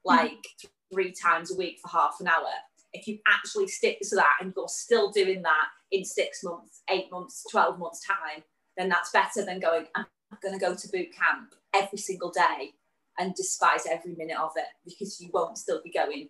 [0.08, 0.18] mm-hmm.
[0.18, 0.46] like
[0.94, 2.48] three times a week for half an hour,
[2.94, 7.12] if you actually stick to that and you're still doing that in six months, eight
[7.12, 8.44] months, 12 months time,
[8.78, 10.06] then that's better than going, I'm
[10.42, 12.72] going to go to boot camp every single day
[13.18, 16.30] and despise every minute of it because you won't still be going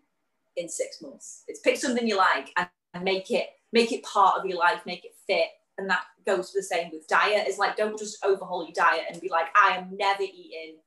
[0.58, 1.43] in six months.
[1.47, 4.86] It's pick something you like and, and make it, make it part of your life,
[4.86, 5.47] make it fit.
[5.78, 7.47] And that goes for the same with diet.
[7.47, 10.78] Is like, don't just overhaul your diet and be like, I am never eating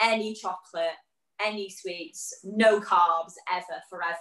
[0.00, 0.96] any chocolate,
[1.44, 4.16] any sweets, no carbs ever, forever.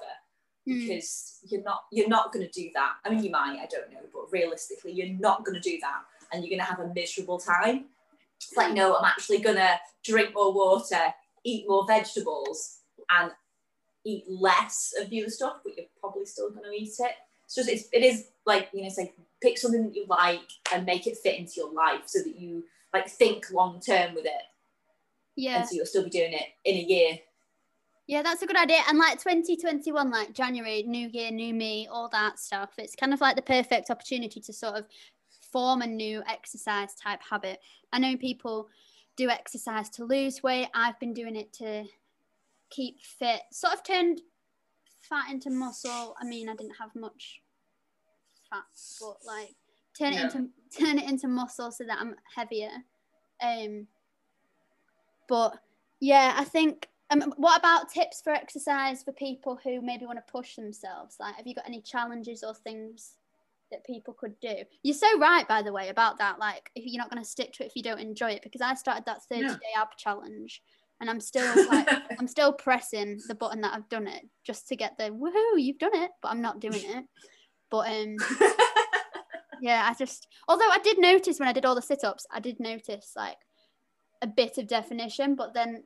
[0.69, 0.87] Mm.
[0.87, 2.93] Because you're not you're not going to do that.
[3.03, 6.03] I mean, you might, I don't know, but realistically, you're not going to do that,
[6.31, 7.85] and you're going to have a miserable time.
[8.37, 11.13] It's like, no, I'm actually going to drink more water,
[11.43, 12.79] eat more vegetables,
[13.09, 13.31] and
[14.05, 17.11] eat less of the other stuff, but you're probably still going to eat it.
[17.45, 20.49] It's just it's, it is like you know, it's like pick something that you like
[20.73, 24.25] and make it fit into your life so that you like think long term with
[24.25, 24.43] it,
[25.35, 25.59] Yeah.
[25.59, 27.19] and so you'll still be doing it in a year.
[28.05, 28.79] Yeah, that's a good idea.
[28.89, 32.71] And like 2021, like January, new year, new me, all that stuff.
[32.77, 34.85] It's kind of like the perfect opportunity to sort of
[35.53, 37.59] form a new exercise type habit.
[37.93, 38.67] I know people
[39.15, 40.67] do exercise to lose weight.
[40.73, 41.85] I've been doing it to
[42.73, 44.21] keep fit, sort of turned
[45.09, 46.15] fat into muscle.
[46.19, 47.41] I mean, I didn't have much
[48.49, 48.63] fat,
[48.99, 49.55] but like
[49.97, 50.23] turn it Yeah.
[50.23, 50.49] into
[50.79, 52.71] turn it into muscle so that I'm heavier.
[53.41, 53.87] Um
[55.27, 55.57] but
[55.99, 60.31] yeah, I think um, what about tips for exercise for people who maybe want to
[60.31, 61.17] push themselves?
[61.19, 63.15] Like, have you got any challenges or things
[63.71, 64.55] that people could do?
[64.83, 66.39] You're so right, by the way, about that.
[66.39, 68.61] Like, if you're not going to stick to it if you don't enjoy it, because
[68.61, 69.53] I started that 30 Yeah.
[69.53, 70.61] day ab challenge,
[71.03, 74.77] and I'm still like, I'm still pressing the button that I've done it just to
[74.77, 77.03] get the woohoo, you've done it, but I'm not doing it.
[77.69, 78.15] But um,
[79.61, 82.39] yeah, I just although I did notice when I did all the sit ups, I
[82.39, 83.35] did notice like
[84.21, 85.83] a bit of definition, but then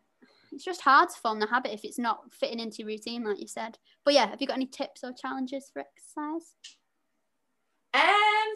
[0.51, 3.41] it's just hard to form the habit if it's not fitting into your routine, like
[3.41, 3.79] you said.
[4.05, 6.53] But yeah, have you got any tips or challenges for exercise?
[7.95, 8.53] Um, I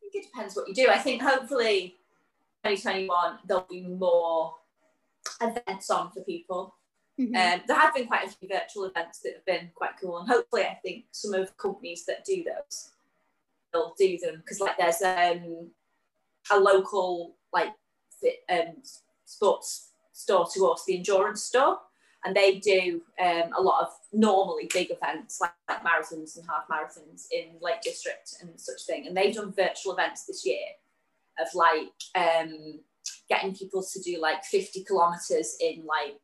[0.00, 0.88] think it depends what you do.
[0.88, 1.96] I think hopefully
[2.64, 4.54] 2021 there'll be more
[5.40, 6.74] events on for people.
[7.18, 7.28] Mhm.
[7.28, 10.28] Um, there have been quite a few virtual events that have been quite cool, and
[10.28, 12.90] hopefully, I think some of the companies that do those
[13.72, 15.70] will do them because, like, there's um,
[16.50, 17.72] a local like
[18.20, 18.82] fit, um,
[19.24, 21.80] sports store to us, the Endurance Store,
[22.24, 26.68] and they do um, a lot of normally big events like, like marathons and half
[26.68, 30.66] marathons in Lake District and such thing, and they've done virtual events this year
[31.38, 32.80] of like um,
[33.28, 36.20] getting people to do like 50 kilometers in like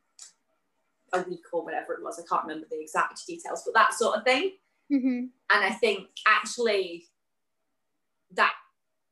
[1.13, 2.19] a week or whatever it was.
[2.19, 4.59] I can't remember the exact details, but that sort of thing.
[4.91, 5.31] Mhm.
[5.51, 7.09] And I think actually
[8.33, 8.55] that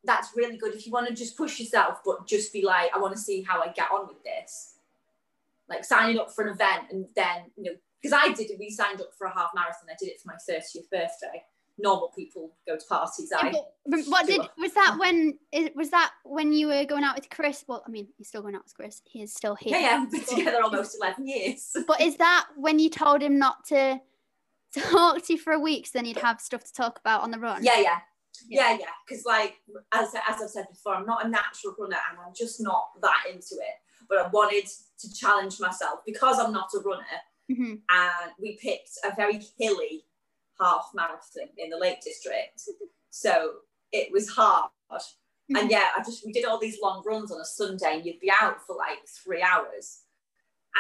[0.04, 2.98] that's really good if you want to just push yourself, but just be like, I
[2.98, 4.78] want to see how I get on with this.
[5.68, 8.70] Like signing up for an event and then, you know, because I did it, we
[8.70, 9.90] signed up for a half marathon.
[9.90, 11.44] I did it for my 30th birthday.
[11.80, 13.32] Normal people go to parties.
[13.36, 15.38] I Yeah, but what did was that when
[15.74, 17.64] was that when you were going out with Chris?
[17.66, 19.02] Well, I mean, you're still going out with Chris.
[19.04, 19.76] He is still here.
[19.76, 21.76] yeah, yeah, we've been together almost 11 years.
[21.86, 24.00] But is that when you told him not to
[24.76, 27.30] talk to you for a week, so then you'd have stuff to talk about on
[27.30, 27.64] the run?
[27.64, 27.98] Yeah, yeah.
[28.48, 28.86] Yeah, yeah.
[29.06, 29.56] Because like
[29.92, 33.24] as as I've said before, I'm not a natural runner and I'm just not that
[33.28, 33.76] into it.
[34.08, 34.66] But I wanted
[35.00, 37.04] to challenge myself because I'm not a runner
[37.50, 40.04] hmm and we picked a very hilly
[40.60, 42.60] half marathon in the Lake District.
[43.10, 43.52] So
[43.92, 44.70] it was hard.
[45.56, 48.20] And yeah, I just we did all these long runs on a Sunday and you'd
[48.20, 50.02] be out for like three hours.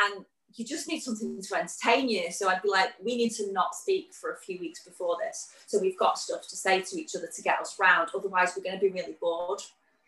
[0.06, 0.24] And
[0.54, 2.30] you just need something to entertain you.
[2.30, 5.50] So I'd be like, we need to not speak for a few weeks before this.
[5.66, 8.10] So we've got stuff to say to each other to get us round.
[8.14, 9.60] Otherwise, we're going to be really bored.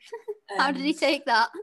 [0.56, 1.50] How Um, did he take that?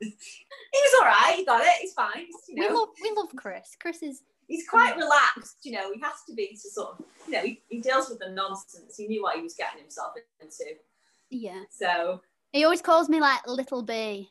[0.00, 1.34] He was all right.
[1.36, 1.72] He got it.
[1.80, 2.26] He's fine.
[2.48, 3.76] You We love we love Chris.
[3.80, 5.58] Chris is he's quite relaxed.
[5.62, 8.18] You know, he has to be to sort of, you know, he, he deals with
[8.18, 8.96] the nonsense.
[8.96, 10.64] He knew what he was getting himself into.
[11.30, 11.62] yeah.
[11.70, 12.20] So
[12.52, 14.30] He always calls me like little B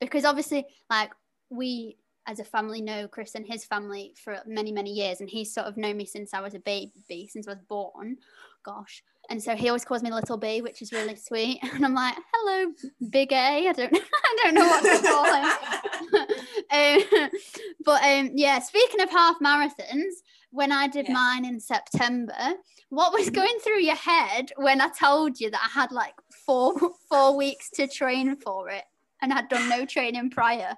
[0.00, 1.10] because obviously like
[1.50, 1.96] we
[2.28, 5.20] as a family know Chris and his family for many, many years.
[5.20, 8.18] And he's sort of known me since I was a baby, since I was born.
[8.64, 9.02] Gosh.
[9.30, 11.58] And so he always calls me Little B, which is really sweet.
[11.74, 12.72] And I'm like, hello,
[13.10, 13.68] Big A.
[13.68, 13.94] I don't,
[14.24, 16.36] I don't know what to call him.
[16.70, 17.30] um,
[17.84, 20.14] but um, yeah, speaking of half marathons,
[20.50, 21.14] when I did yeah.
[21.14, 22.54] mine in September,
[22.90, 23.34] what was mm-hmm.
[23.34, 26.14] going through your head when I told you that I had like
[26.46, 26.74] four
[27.08, 28.84] four weeks to train for it
[29.20, 30.76] and had done no training prior?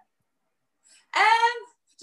[1.16, 1.56] Um,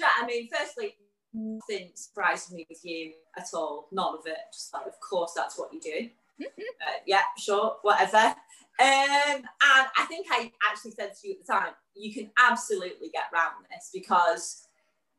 [0.04, 0.96] I mean, firstly,
[1.34, 3.88] nothing surprised me with you at all.
[3.92, 4.38] None of it.
[4.54, 6.10] Just like, of course, that's what you do.
[6.44, 6.62] Mm-hmm.
[6.88, 8.36] uh, yeah, sure, whatever.
[8.80, 9.44] Um, and
[9.98, 13.66] I think I actually said to you at the time, you can absolutely get round
[13.72, 14.68] this because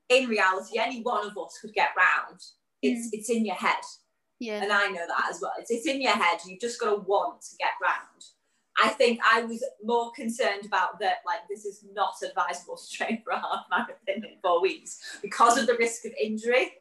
[0.08, 2.40] in reality, any one of us could get round.
[2.82, 3.10] It's mm.
[3.12, 3.82] it's in your head.
[4.40, 4.62] Yeah.
[4.62, 5.52] And I know that as well.
[5.58, 6.38] It's, it's in your head.
[6.46, 8.24] You've just got to want to get round.
[8.80, 13.22] I think I was more concerned about that, like, this is not advisable to train
[13.24, 16.72] for a half marathon in four weeks because of the risk of injury.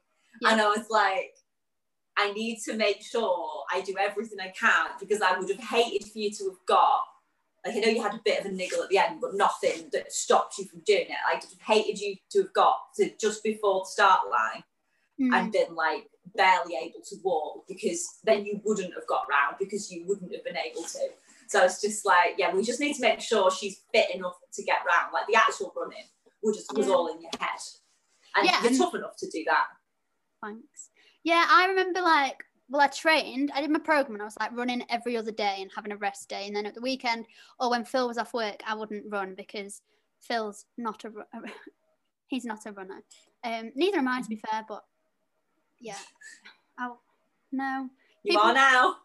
[0.42, 0.52] Yeah.
[0.52, 1.34] And I was like,
[2.18, 6.10] I need to make sure I do everything I can because I would have hated
[6.10, 7.04] for you to have got,
[7.66, 9.90] like, I know you had a bit of a niggle at the end, but nothing
[9.94, 11.18] that stopped you from doing it.
[11.30, 14.64] I would have hated you to have got to just before the start line
[15.20, 15.36] mm.
[15.36, 19.92] and been like barely able to walk because then you wouldn't have got round because
[19.92, 21.10] you wouldn't have been able to.
[21.48, 24.64] So it's just like, yeah, we just need to make sure she's fit enough to
[24.64, 25.14] get round.
[25.14, 26.06] Like the actual running
[26.44, 26.94] was just was yeah.
[26.94, 27.60] all in your head.
[28.36, 29.66] And yeah, you're and tough enough to do that.
[30.44, 30.87] Thanks.
[31.28, 34.56] Yeah, I remember like well, I trained, I did my program and I was like
[34.56, 36.48] running every other day and having a rest day.
[36.48, 37.26] And then at the weekend,
[37.60, 39.82] or when Phil was off work, I wouldn't run because
[40.22, 41.12] Phil's not a,
[42.28, 43.04] he's not a runner.
[43.44, 44.86] Um, neither am I, to be fair, but
[45.82, 45.98] yeah.
[46.80, 47.00] Oh,
[47.52, 47.90] no.
[48.24, 48.96] You People, are now.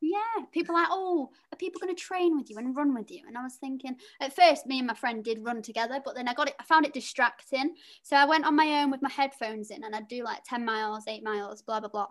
[0.00, 3.10] Yeah, people are like, oh, are people going to train with you and run with
[3.10, 3.22] you?
[3.26, 6.28] And I was thinking, at first, me and my friend did run together, but then
[6.28, 7.74] I got it, I found it distracting.
[8.02, 10.64] So I went on my own with my headphones in and I'd do like 10
[10.64, 12.06] miles, eight miles, blah, blah, blah.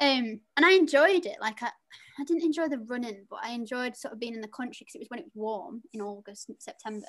[0.00, 1.36] Um, and I enjoyed it.
[1.40, 1.70] Like, I,
[2.18, 4.96] I didn't enjoy the running, but I enjoyed sort of being in the country because
[4.96, 7.06] it was when it was warm in August, September.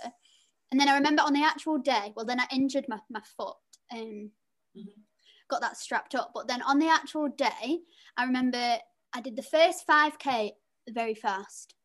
[0.72, 3.56] And then I remember on the actual day, well, then I injured my, my foot.
[3.92, 4.32] Um,
[4.78, 5.02] mm-hmm.
[5.50, 6.32] Got that strapped up.
[6.34, 7.80] But then on the actual day,
[8.18, 8.78] I remember
[9.14, 10.51] I did the first 5k
[10.89, 11.76] very fast,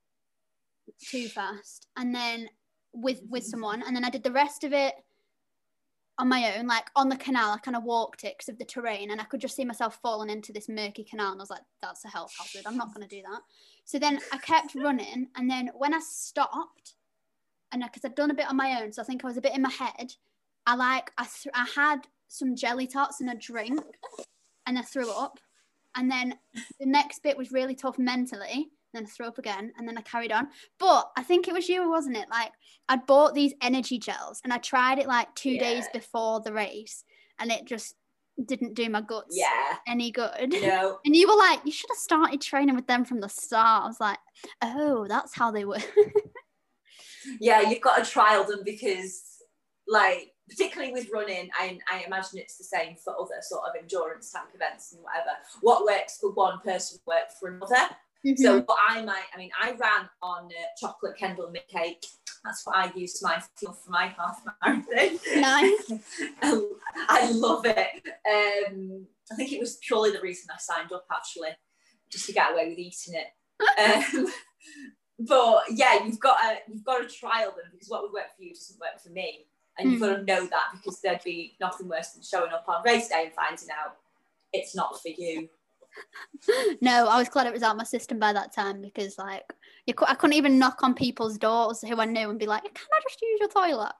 [1.09, 2.49] too fast, and then
[2.93, 4.95] with with someone, and then I did the rest of it
[6.19, 7.53] on my own, like on the canal.
[7.53, 9.99] I kind of walked it because of the terrain, and I could just see myself
[10.03, 11.33] falling into this murky canal.
[11.33, 12.67] And I was like, "That's a health hazard.
[12.67, 13.41] I'm not going to do that."
[13.85, 16.95] So then I kept running, and then when I stopped,
[17.73, 19.43] and because I'd done a bit on my own, so I think I was a
[19.43, 20.15] bit in my head.
[20.67, 23.81] I like I th- I had some jelly tots and a drink,
[24.67, 25.39] and I threw up,
[25.97, 26.37] and then
[26.81, 28.71] the next bit was really tough mentally.
[28.93, 30.49] Then I threw up again, and then I carried on.
[30.79, 32.29] But I think it was you, wasn't it?
[32.31, 32.53] Like
[32.89, 35.61] I'd bought these energy gels, and I tried it like two yeah.
[35.61, 37.05] days before the race,
[37.39, 37.95] and it just
[38.45, 39.77] didn't do my guts yeah.
[39.87, 40.53] any good.
[40.53, 40.99] No.
[41.05, 43.85] And you were like, you should have started training with them from the start.
[43.85, 44.19] I was like,
[44.63, 45.79] oh, that's how they were.
[47.41, 49.23] yeah, you've got to trial them because,
[49.87, 54.31] like, particularly with running, I, I imagine it's the same for other sort of endurance
[54.31, 55.31] type events and whatever.
[55.61, 57.89] What works for one person works for another.
[58.27, 58.43] Mm-hmm.
[58.43, 62.05] So what I might, I mean, I ran on uh, chocolate Kendal mint cake.
[62.45, 65.19] That's what I used my fuel for my half marathon.
[65.41, 65.93] Nice.
[66.43, 68.03] I love it.
[68.27, 71.51] Um, I think it was purely the reason I signed up actually,
[72.11, 73.29] just to get away with eating it.
[73.79, 74.27] Um,
[75.27, 78.43] but yeah, you've got to you've got to trial them because what would work for
[78.43, 79.47] you doesn't work for me
[79.79, 82.83] and you've got to know that because there'd be nothing worse than showing up on
[82.85, 83.97] race day and finding out
[84.53, 85.49] it's not for you.
[86.81, 89.43] no, I was glad it was out my system by that time because, like,
[89.87, 92.89] you I couldn't even knock on people's doors who I knew and be like, "Can
[92.93, 93.93] I just use your toilet?"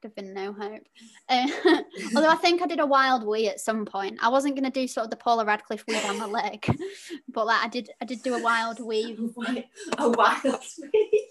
[0.00, 0.82] There'd been no hope.
[1.28, 1.48] Uh,
[2.16, 4.18] although I think I did a wild wee at some point.
[4.22, 6.64] I wasn't going to do sort of the Paula Radcliffe wee down my leg,
[7.28, 9.16] but like I did, I did do a wild wee.
[9.98, 10.62] a wild
[10.92, 11.28] wee.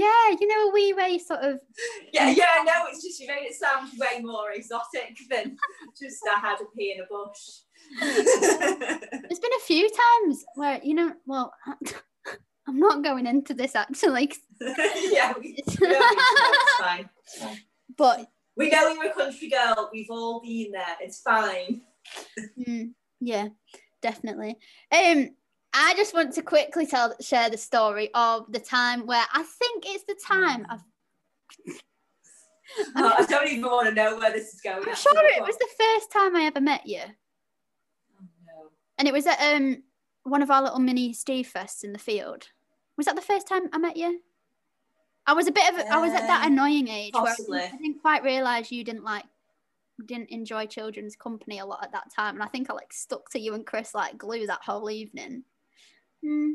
[0.00, 1.60] Yeah, you know, a wee way sort of.
[2.10, 2.86] Yeah, yeah, I know.
[2.88, 5.58] It's just you made it sound way more exotic than
[6.00, 7.60] just I had a pee in a bush.
[8.00, 11.52] There's been a few times where you know, well,
[12.66, 14.32] I'm not going into this actually.
[15.10, 15.76] yeah, we, it's
[16.78, 17.10] fine.
[17.94, 18.26] But
[18.56, 19.90] we know you're a country girl.
[19.92, 20.96] We've all been there.
[21.02, 21.82] It's fine.
[22.58, 23.48] Mm, yeah,
[24.00, 24.56] definitely.
[24.90, 25.28] Um,
[25.72, 29.84] I just want to quickly tell share the story of the time where I think
[29.86, 30.80] it's the time I've
[32.96, 34.82] oh, I don't even want to know where this is going.
[34.86, 37.00] I'm sure it was the first time I ever met you.
[37.00, 38.68] Oh, no.
[38.98, 39.82] And it was at um
[40.24, 42.48] one of our little mini Steve fests in the field.
[42.96, 44.20] Was that the first time I met you?
[45.26, 47.60] I was a bit of I was at that Uh, annoying age where I possibly.
[47.60, 49.24] didn't, I didn't quite realize you didn't like
[50.06, 53.30] didn't enjoy children's company a lot at that time, and I think I like stuck
[53.30, 55.44] to you and Chris like glue that whole evening.
[56.24, 56.52] Hmm.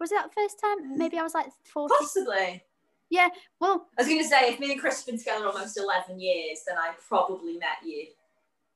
[0.00, 0.96] Was it that first time?
[0.98, 1.94] Maybe I was like forty.
[1.98, 2.62] Possibly.
[3.10, 3.28] Yeah,
[3.60, 6.18] well, I was going to say, if me and Chris have been together almost 11
[6.18, 8.06] years, then I probably met you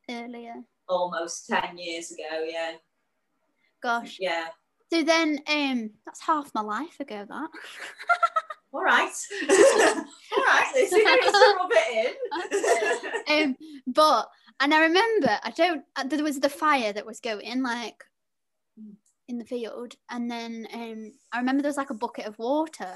[0.09, 0.55] earlier.
[0.89, 2.45] almost 10 years ago.
[2.47, 2.73] Yeah.
[3.83, 4.19] Gosh.
[4.21, 4.49] Yeah.
[4.93, 7.25] So then, um, that's half my life ago.
[7.29, 7.49] That.
[8.73, 9.11] All right.
[9.51, 10.73] All right.
[10.75, 12.17] See if to rub it
[13.29, 13.45] in.
[13.51, 13.57] um,
[13.89, 14.29] but
[14.61, 15.83] and I remember I don't.
[15.97, 18.05] uh, There was the fire that was going like
[19.29, 22.95] in the field, and then um, I remember there was like a bucket of water.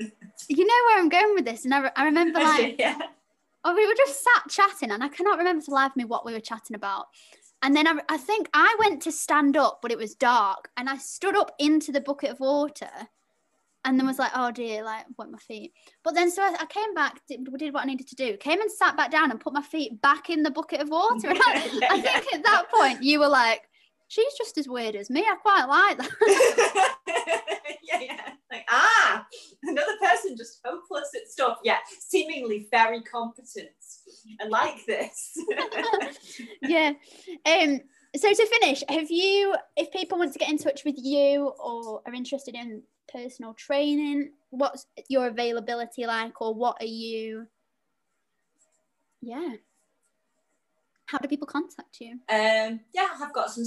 [0.48, 2.98] You know where I'm going with this, and I, re- I remember like yeah.
[3.64, 6.32] oh, we were just sat chatting, and I cannot remember to live me what we
[6.32, 7.06] were chatting about.
[7.62, 10.88] And then I, I think I went to stand up, but it was dark, and
[10.88, 12.90] I stood up into the bucket of water,
[13.84, 15.72] and then was like, "Oh dear, like wet my feet."
[16.04, 18.60] But then so I, I came back, did, did what I needed to do, came
[18.60, 21.28] and sat back down and put my feet back in the bucket of water.
[21.30, 23.68] I, I think at that point you were like,
[24.08, 25.20] "She's just as weird as me.
[25.20, 26.96] I quite like that."
[27.82, 28.30] yeah, yeah.
[28.50, 29.26] Like, ah,
[29.62, 33.68] another person just hopeless at stuff, yet seemingly very competent.
[34.40, 35.38] I like this.
[36.62, 36.92] yeah.
[37.46, 37.80] Um.
[38.16, 42.00] So to finish, have you, if people want to get in touch with you or
[42.06, 42.82] are interested in
[43.12, 47.46] personal training, what's your availability like, or what are you?
[49.20, 49.56] Yeah.
[51.06, 52.12] How do people contact you?
[52.30, 53.64] um, yeah, I have got some.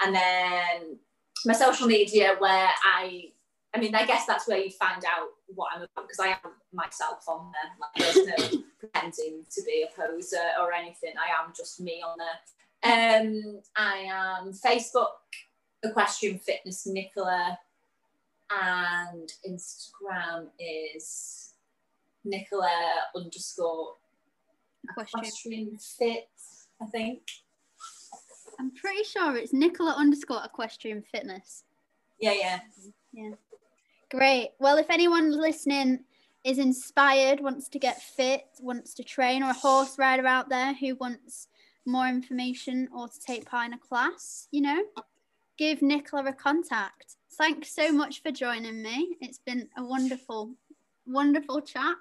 [0.00, 0.98] And then
[1.46, 3.32] my social media, where I,
[3.74, 6.38] I mean, I guess that's where you find out what I'm about because I am
[6.72, 7.72] myself on there.
[7.80, 8.36] Like, there's no
[8.78, 11.14] pretending to be a poser or anything.
[11.18, 12.38] I am just me on there.
[12.84, 15.06] Um, I am Facebook,
[15.82, 17.58] Equestrian Fitness Nicola,
[18.50, 21.54] and Instagram is
[22.24, 22.68] Nicola
[23.16, 23.94] underscore
[24.90, 26.28] equestrian fit,
[26.80, 27.22] I think.
[28.60, 31.64] I'm pretty sure it's Nicola underscore equestrian fitness.
[32.20, 32.60] Yeah, Yeah,
[33.12, 33.30] yeah.
[34.10, 34.50] Great.
[34.60, 36.04] Well, if anyone listening
[36.44, 40.74] is inspired, wants to get fit, wants to train, or a horse rider out there
[40.74, 41.48] who wants
[41.86, 44.82] more information or to take part in a class, you know,
[45.58, 47.16] give Nicola a contact.
[47.36, 49.16] Thanks so much for joining me.
[49.20, 50.54] It's been a wonderful,
[51.06, 51.96] wonderful chat.